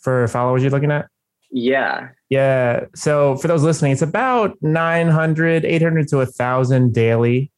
[0.04, 1.08] For followers you're looking at.
[1.52, 2.10] Yeah.
[2.30, 2.86] Yeah.
[2.96, 7.52] So for those listening, it's about 900, 800 to 1,000 daily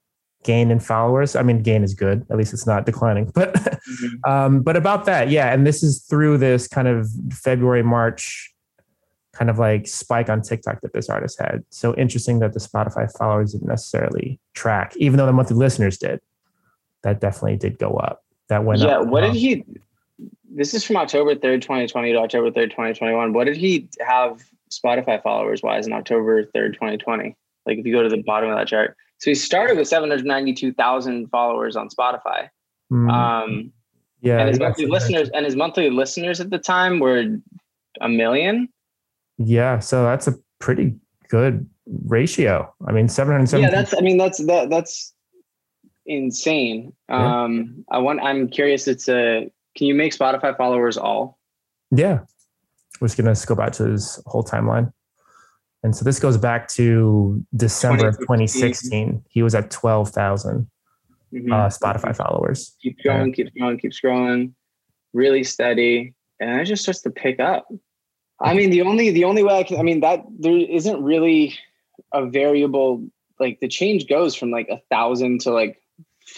[0.44, 1.36] gain in followers.
[1.36, 2.26] I mean, gain is good.
[2.30, 3.32] At least it's not declining.
[3.34, 3.80] But
[4.28, 5.54] um, but about that, yeah.
[5.54, 8.54] And this is through this kind of February, March
[9.34, 11.64] kind of like spike on TikTok that this artist had.
[11.70, 16.22] So interesting that the Spotify followers didn't necessarily track, even though the monthly listeners did.
[17.04, 18.24] That definitely did go up.
[18.48, 18.98] That went yeah.
[18.98, 19.04] up.
[19.04, 19.10] Yeah.
[19.10, 19.64] What did um, he?
[20.58, 23.34] This is from October third, twenty twenty to October third, twenty twenty one.
[23.34, 24.42] What did he have
[24.72, 27.36] Spotify followers wise in October third, twenty twenty?
[27.66, 30.10] Like if you go to the bottom of that chart, so he started with seven
[30.10, 32.50] hundred ninety two thousand followers on Spotify.
[32.92, 33.74] mm, Um,
[34.22, 34.40] yeah.
[34.40, 37.26] and his monthly listeners and his monthly listeners at the time were
[38.02, 38.70] a million.
[39.38, 40.96] Yeah, so that's a pretty
[41.28, 41.68] good
[42.06, 42.74] ratio.
[42.88, 43.62] I mean, 770.
[43.64, 43.94] Yeah, that's.
[43.94, 44.70] I mean, that's that.
[44.70, 45.14] That's
[46.06, 46.94] insane.
[47.10, 47.44] Yeah.
[47.44, 48.22] Um, I want.
[48.22, 48.88] I'm curious.
[48.88, 49.52] It's a.
[49.76, 51.38] Can you make Spotify followers all?
[51.92, 52.20] yeah.
[53.02, 54.94] We're just gonna go back to his whole timeline.
[55.84, 59.22] And so this goes back to December of 2016.
[59.30, 60.68] He was at 12,000
[61.34, 61.52] Mhm.
[61.52, 62.74] uh, Spotify followers.
[62.82, 64.54] keep going, keep going, keep scrolling,
[65.14, 67.68] really steady, and it just starts to pick up.
[68.40, 71.54] I mean, the only the only way I can, I mean, that there isn't really
[72.14, 73.06] a variable.
[73.42, 75.82] Like the change goes from like a thousand to like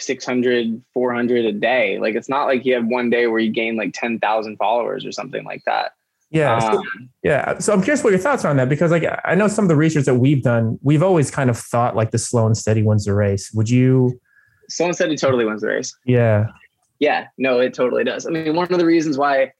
[0.01, 1.99] 600, 400 a day.
[1.99, 5.11] Like it's not like you have one day where you gain like 10,000 followers or
[5.11, 5.91] something like that.
[6.29, 6.59] Yeah.
[6.59, 7.57] so- Um, yeah.
[7.59, 9.69] So I'm curious what your thoughts are on that because like I know some of
[9.69, 12.83] the research that we've done, we've always kind of thought like the slow and steady
[12.83, 13.51] wins the race.
[13.53, 14.19] Would you?
[14.69, 15.95] someone said he totally wins the race.
[16.05, 16.47] Yeah.
[16.99, 18.25] Yeah, no, it totally does.
[18.25, 19.53] I mean, one of the reasons why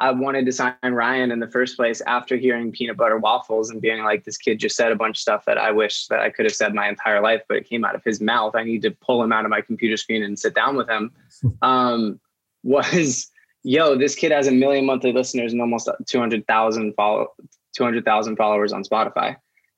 [0.00, 3.80] I wanted to sign Ryan in the first place after hearing peanut butter waffles and
[3.80, 6.30] being like, this kid just said a bunch of stuff that I wish that I
[6.30, 8.56] could have said my entire life, but it came out of his mouth.
[8.56, 11.12] I need to pull him out of my computer screen and sit down with him.
[11.62, 12.20] Um,
[12.62, 13.30] was
[13.64, 17.28] yo, this kid has a million monthly listeners and almost 200,000 follow
[17.76, 19.36] 200,000 followers on Spotify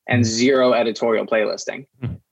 [0.08, 1.86] and zero editorial playlisting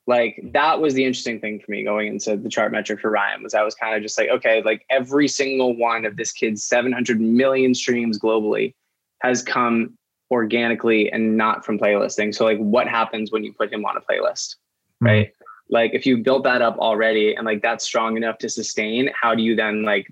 [0.06, 3.54] like that was the interesting thing for me going into the Chartmetric for Ryan was
[3.54, 7.20] I was kind of just like, okay, like every single one of this kid's 700
[7.20, 8.74] million streams globally
[9.22, 9.96] has come
[10.30, 12.34] organically and not from playlisting.
[12.34, 14.56] So like what happens when you put him on a playlist,
[15.02, 15.06] Mhm.
[15.06, 15.32] right?
[15.70, 19.34] Like if you built that up already and like that's strong enough to sustain, how
[19.34, 20.06] do you then like,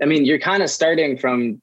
[0.00, 1.60] I mean, you're kind of starting from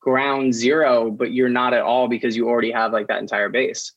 [0.00, 3.92] ground zero, but you're not at all because you already have like that entire base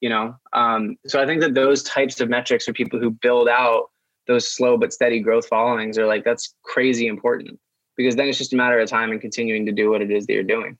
[0.00, 3.48] you know um, so i think that those types of metrics for people who build
[3.48, 3.84] out
[4.26, 7.58] those slow but steady growth followings are like that's crazy important
[7.96, 10.26] because then it's just a matter of time and continuing to do what it is
[10.26, 10.76] that you're doing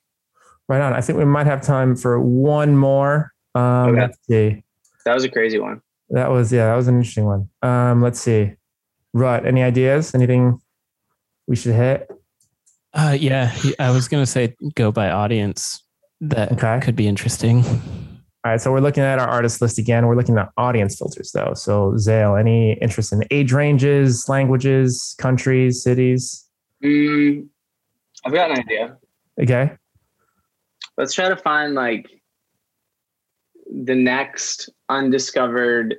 [0.69, 0.93] Right on.
[0.93, 3.33] I think we might have time for one more.
[3.55, 4.01] Um, Okay.
[4.03, 4.63] Let's see.
[5.07, 7.49] that was a crazy one That was yeah, that was an interesting one.
[7.63, 8.53] Um, let's see.
[9.15, 10.15] Rut, any ideas?
[10.15, 10.61] Anything
[11.47, 12.11] we should hit?
[12.93, 15.83] Uh, yeah, I was gonna say go by audience.
[16.21, 16.81] That Okay.
[16.83, 17.65] could be interesting.
[18.45, 20.07] All right, so we're looking at our artist list again.
[20.07, 21.55] We're looking at audience filters though.
[21.55, 26.45] So Zale, any interest in age ranges, languages, countries, cities?
[26.83, 27.45] mm,
[28.25, 28.97] i've got an idea
[29.41, 29.73] Okay.
[30.97, 32.07] let's try to find like
[33.85, 35.97] the next undiscovered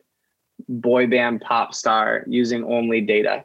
[0.69, 3.43] boy band pop star using only data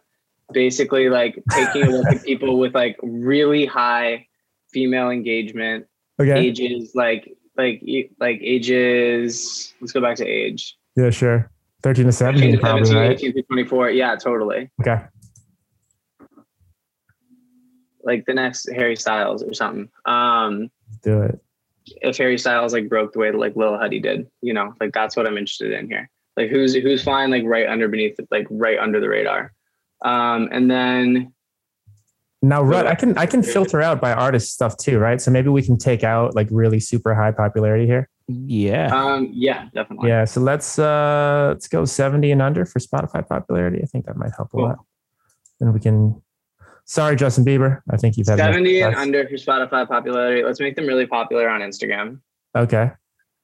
[0.52, 4.24] basically like taking a look at people with like really high
[4.72, 5.86] female engagement
[6.20, 6.38] Okay.
[6.38, 7.82] ages like like
[8.20, 11.50] like ages let's go back to age Yeah, sure.
[11.82, 13.18] 13 to 13 17, to probably, 17, right?
[13.18, 15.04] 18 to 24 yeah totally Okay.
[18.02, 20.70] like the next harry styles or something um
[21.02, 21.38] Do it.
[22.02, 24.92] if Harry Styles like broke the way that like Lil Huddy did, you know, like
[24.94, 26.08] that's what I'm interested in here.
[26.36, 29.52] Like who's who's flying like right under beneath like right under the radar.
[30.02, 31.34] Um and then
[32.44, 35.18] Now, Rut, I can I can filter out by artist stuff too, right?
[35.20, 38.08] So maybe we can take out like really super high popularity here.
[38.28, 38.94] Yeah.
[38.94, 40.08] um yeah, definitely.
[40.10, 40.24] Yeah.
[40.26, 43.80] So let's uh let's go 70 and under for Spotify popularity.
[43.82, 44.62] I think that might help a Cool.
[44.64, 44.78] lot.
[45.60, 46.20] And we can
[46.84, 47.80] sorry, Justin Bieber.
[47.90, 50.42] I think you've had 70 and under for Spotify popularity.
[50.42, 52.20] Let's make them really popular on Instagram.
[52.54, 52.90] Okay.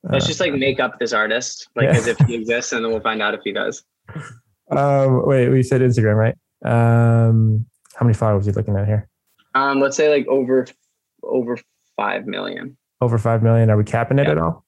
[0.03, 1.97] Let's Uh, just like make up this artist like Yeah.
[1.97, 3.83] as if he exists and then we'll find out if he does.
[4.73, 6.37] Um, wait, we said Instagram, right?
[6.65, 7.67] Um,
[8.01, 9.09] how many followers are you looking at here?
[9.55, 10.67] Um let's say like over
[11.23, 11.59] over
[11.97, 12.77] 5 million.
[13.03, 13.69] Over five million.
[13.71, 14.33] Are we capping it Yeah.
[14.33, 14.65] at all?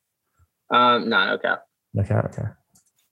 [0.70, 1.62] Um, no, no cap.
[1.98, 2.42] Okay, okay.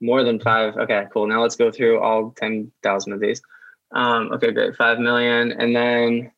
[0.00, 0.76] More than five.
[0.76, 1.26] Okay, cool.
[1.26, 3.42] Now let's go through all ten thousand of these.
[3.94, 4.76] Um, okay, great.
[4.76, 6.32] Five million, and then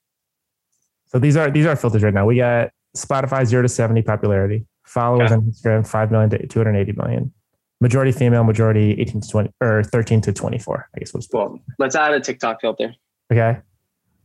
[1.07, 2.27] So these are these are filters right now.
[2.27, 5.35] We got Spotify zero to seventy popularity, followers Okay.
[5.35, 7.33] on Instagram five million to two hundred eighty million.
[7.81, 10.89] Majority female, majority eighteen to twenty or thirteen to twenty four.
[10.97, 12.95] I guess was well, let's add a TikTok filter.
[13.33, 13.59] okay.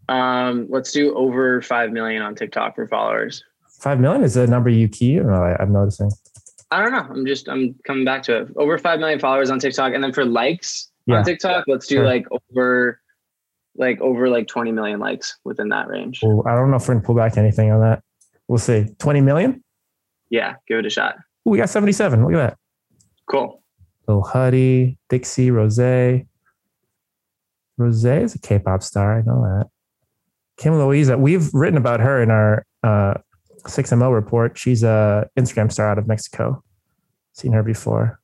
[0.10, 3.44] Um, let's do over five million on TikTok for followers.
[3.80, 5.20] Five million is a number you key.
[5.20, 6.10] Or I, I'm noticing.
[6.72, 7.06] I don't know.
[7.14, 8.48] I'm just I'm coming back to it.
[8.56, 11.18] Over five million followers on TikTok, and then for likes Yeah.
[11.18, 12.06] on TikTok, let's do Sure.
[12.06, 13.00] like over,
[13.76, 16.20] like over like 20 million likes within that range.
[16.24, 18.02] Well, I don't know if we're gonna pull back anything on that.
[18.48, 18.88] We'll see.
[19.00, 19.64] Twenty million.
[20.30, 21.16] Yeah, give it a shot.
[21.48, 22.24] Ooh, we got seventy seven.
[22.24, 22.58] Look at that.
[23.30, 23.62] Cool.
[24.08, 25.80] Lil Huddy, Dixie, Rose.
[27.78, 29.20] Rose is a K-pop star.
[29.20, 29.68] I know that.
[30.58, 31.20] Kim Loaiza.
[31.20, 33.16] We've written about her in our uh,
[33.64, 34.58] 6MO report.
[34.58, 36.64] She's a Instagram star out of Mexico.
[37.34, 38.20] Seen her before.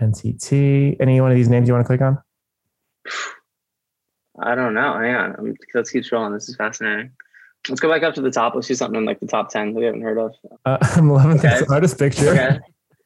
[0.00, 0.96] NTT.
[1.00, 2.18] Any one of these names you want to click on?
[4.40, 4.98] I don't know.
[4.98, 5.36] Hang on.
[5.38, 6.34] Um, let's keep scrolling.
[6.34, 7.10] This is fascinating.
[7.68, 8.54] Let's go back up to the top.
[8.54, 10.34] Let's do something in like the top 10 that we haven't heard of.
[10.64, 11.60] Uh, I'm loving Okay.
[11.60, 12.30] this artist picture.
[12.30, 12.58] Okay.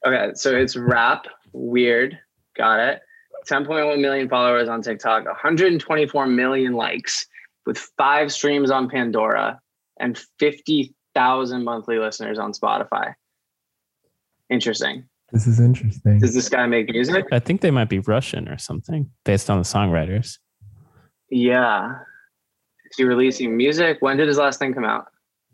[0.06, 0.30] Okay.
[0.34, 2.18] So it's rap, weird.
[2.56, 3.00] Got it.
[3.48, 7.26] 10.1 million followers on TikTok, 124 million likes
[7.68, 9.60] with five streams on Pandora
[10.00, 13.12] and 50,000 monthly listeners on Spotify.
[14.48, 15.04] Interesting.
[15.32, 16.18] This is interesting.
[16.18, 17.26] Does this guy make music?
[17.30, 20.38] I think they might be Russian or something based on the songwriters.
[21.28, 21.90] Yeah.
[22.90, 23.98] Is he releasing music?
[24.00, 25.04] When did his last thing come out?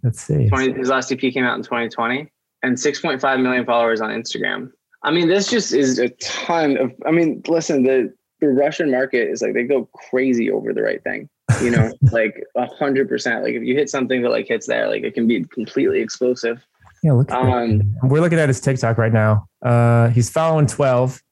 [0.04, 0.48] Let's see.
[0.48, 2.30] 20, his last EP came out in 2020
[2.62, 4.70] and 6.5 million followers on Instagram.
[5.02, 9.28] I mean, this just is a ton of, I mean, listen, the, the Russian market
[9.28, 11.28] is like, they go crazy over the right thing,
[11.62, 13.44] you know, like a hundred percent.
[13.44, 16.64] Like if you hit something that like hits there, like it can be completely explosive.
[17.02, 17.82] Yeah, look Um.
[18.02, 19.46] We're looking at his TikTok right now.
[19.62, 21.22] Uh, he's following 12,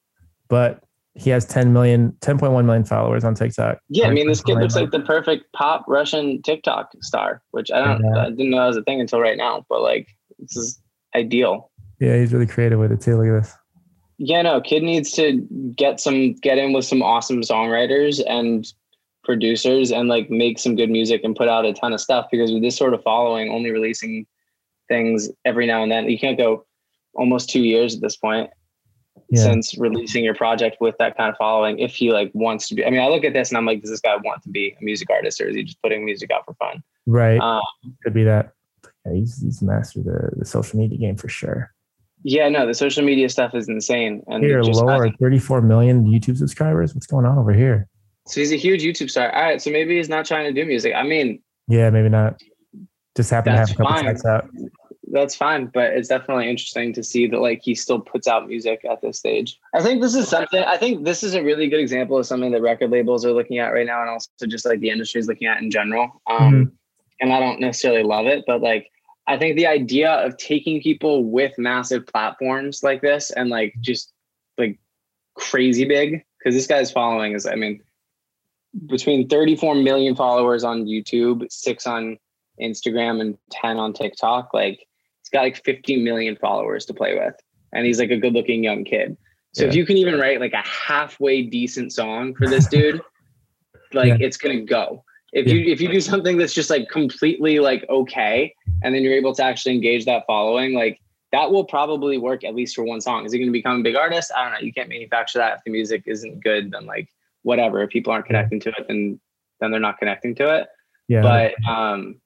[0.49, 0.83] but
[1.15, 3.79] he has 10 million, 10.1 million followers on TikTok.
[3.89, 4.07] Yeah.
[4.07, 8.03] I mean, this kid looks like the perfect pop Russian TikTok star, which I don't,
[8.03, 8.23] Yeah.
[8.23, 10.09] I didn't know that was a thing until right now, but like,
[10.39, 10.81] this is
[11.15, 11.71] ideal.
[12.01, 13.17] Yeah, he's really creative with it too.
[13.17, 13.55] Look at this.
[14.19, 15.47] Yeah, no, kid needs to
[15.77, 18.67] get some get in with some awesome songwriters and
[19.25, 22.53] producers and like make some good music and put out a ton of stuff because
[22.53, 24.27] with this sort of following, only releasing
[24.89, 26.65] things every now and then, you can't go
[27.15, 28.51] almost two years at this point
[29.31, 29.43] Yeah.
[29.45, 31.79] since releasing your project with that kind of following.
[31.79, 33.81] If he like wants to be, I mean, I look at this and I'm like,
[33.81, 36.31] does this guy want to be a music artist or is he just putting music
[36.31, 36.83] out for fun?
[37.07, 37.39] Right.
[37.41, 37.63] Um,
[38.03, 38.53] Could be that.
[39.07, 41.73] Yeah, he's, he's mastered the, the social media game for sure.
[42.23, 44.23] yeah, no, the social media stuff is insane.
[44.29, 46.95] And Here, lower 34 million YouTube subscribers.
[46.95, 47.89] What's going on over here?
[48.27, 49.35] So he's a huge YouTube star.
[49.35, 50.95] All right, so maybe he's not trying to do music.
[50.95, 52.41] I mean, Yeah, maybe not.
[53.17, 54.05] Just happen to have a couple fine.
[54.05, 54.49] tracks out.
[55.13, 58.83] that's fine but it's definitely interesting to see that like he still puts out music
[58.91, 61.81] at this stage i think this is something i think this is a really good
[61.81, 64.81] example of something that record labels are looking at right now and also just like
[64.81, 66.73] the industry is looking at in general um
[67.21, 68.91] and i don't necessarily love it but like
[69.27, 74.15] i think the idea of taking people with massive platforms like this and like just
[74.57, 74.79] like
[75.35, 77.83] crazy big because this guy's following is i mean
[78.87, 82.17] between 34 million followers on youtube six on
[82.61, 84.79] instagram and 10 on tiktok like
[85.21, 87.35] he's got like 50 million followers to play with
[87.73, 89.17] and he's like a good looking young kid.
[89.55, 93.03] So if you can even write like a halfway decent song for this dude
[93.93, 94.17] like Yeah.
[94.27, 95.05] it's gonna go.
[95.33, 99.15] If you if you do something that's just like completely like okay and then you're
[99.15, 101.01] able to actually engage that following like
[101.33, 103.25] that will probably work at least for one song.
[103.25, 104.31] Is he going to become a big artist?
[104.37, 104.59] I don't know.
[104.61, 107.09] You can't manufacture that if the music isn't good then like
[107.43, 109.21] whatever if people aren't connecting to it then
[109.61, 110.69] then they're not connecting to it
[111.09, 111.23] Yeah.
[111.23, 112.17] but um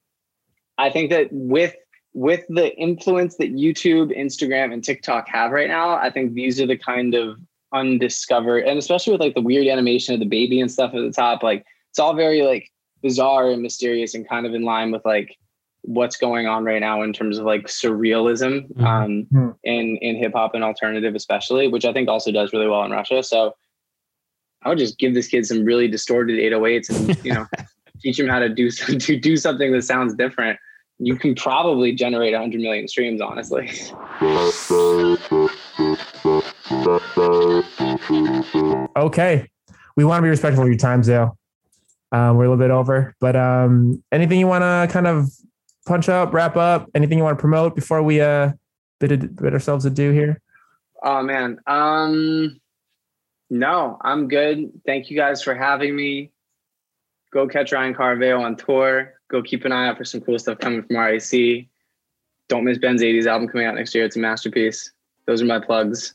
[0.77, 1.75] i think that with
[2.13, 6.67] with the influence that youtube instagram and tiktok have right now i think these are
[6.67, 7.37] the kind of
[7.73, 11.11] undiscovered and especially with like the weird animation of the baby and stuff at the
[11.11, 12.69] top like it's all very like
[13.03, 15.35] bizarre and mysterious and kind of in line with like
[15.81, 18.85] what's going on right now in terms of like surrealism Mhm.
[18.85, 19.55] um Mhm.
[19.63, 22.91] in in hip hop and alternative especially which i think also does really well in
[22.91, 23.53] russia so
[24.67, 27.45] i would just give this kid some really distorted 808s and you know
[28.01, 30.59] teach him how to do some, to do something that sounds different
[30.99, 33.71] you can probably generate 100 million streams honestly
[38.97, 39.47] okay.
[39.95, 41.37] We want to be respectful of your time, Zale.
[42.11, 45.29] Um, we're a little bit over, but um, anything you want to kind of
[45.85, 46.89] punch up, wrap up?
[46.95, 48.51] Anything you want to promote before we uh
[48.99, 50.41] bid, bid ourselves adieu here?
[51.03, 51.59] Oh man.
[51.67, 52.59] Um
[53.49, 54.71] no, I'm good.
[54.85, 56.31] Thank you guys for having me.
[57.31, 59.13] Go catch Ryan Caraveo on tour.
[59.29, 61.67] Go keep an eye out for some cool stuff coming from RAC.
[62.49, 64.05] Don't miss Ben's 80s album coming out next year.
[64.05, 64.91] It's a masterpiece.
[65.25, 66.13] those are my plugs.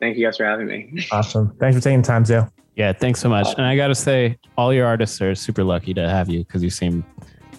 [0.00, 1.06] Thank you guys for having me.
[1.12, 1.56] Awesome.
[1.58, 2.52] Thanks for taking the time, Zale.
[2.76, 3.46] Yeah, thanks so much.
[3.56, 6.62] And I got to say, all your artists are super lucky to have you because
[6.62, 7.04] you seem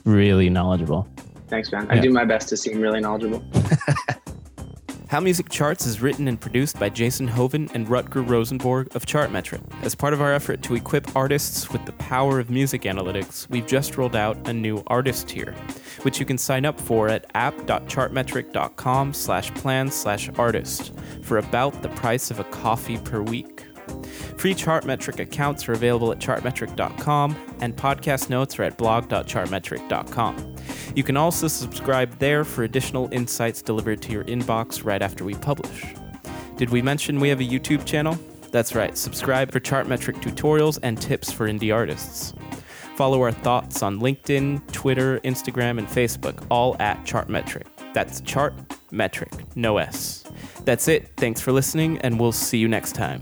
[0.04, 1.08] really knowledgeable.
[1.48, 1.90] Thanks, man.
[1.90, 3.44] I do my best to seem really knowledgeable.
[5.16, 9.62] How Music Charts is written and produced by Jason Joven and Rutger Rosenborg of Chartmetric.
[9.82, 13.66] As part of our effort to equip artists with the power of music analytics, we've
[13.66, 15.56] just rolled out a new artist tier,
[16.02, 20.92] which you can sign up for at app.chartmetric.com slash plan slash artist
[21.22, 23.65] for about the price of a coffee per week.
[24.38, 30.56] Free Chartmetric accounts are available at chartmetric.com, and podcast notes are at blog.chartmetric.com.
[30.96, 35.36] You can also subscribe there for additional insights delivered to your inbox right after we
[35.36, 35.86] publish.
[36.58, 38.18] Did we mention we have a YouTube channel?
[38.52, 42.34] That's right, subscribe for Chartmetric tutorials and tips for indie artists.
[42.96, 47.66] Follow our thoughts on LinkedIn, Twitter, Instagram, and Facebook, all at Chartmetric.
[47.94, 50.24] That's Chartmetric, no S.
[50.64, 51.12] That's it.
[51.18, 53.22] Thanks for listening, and we'll see you next time.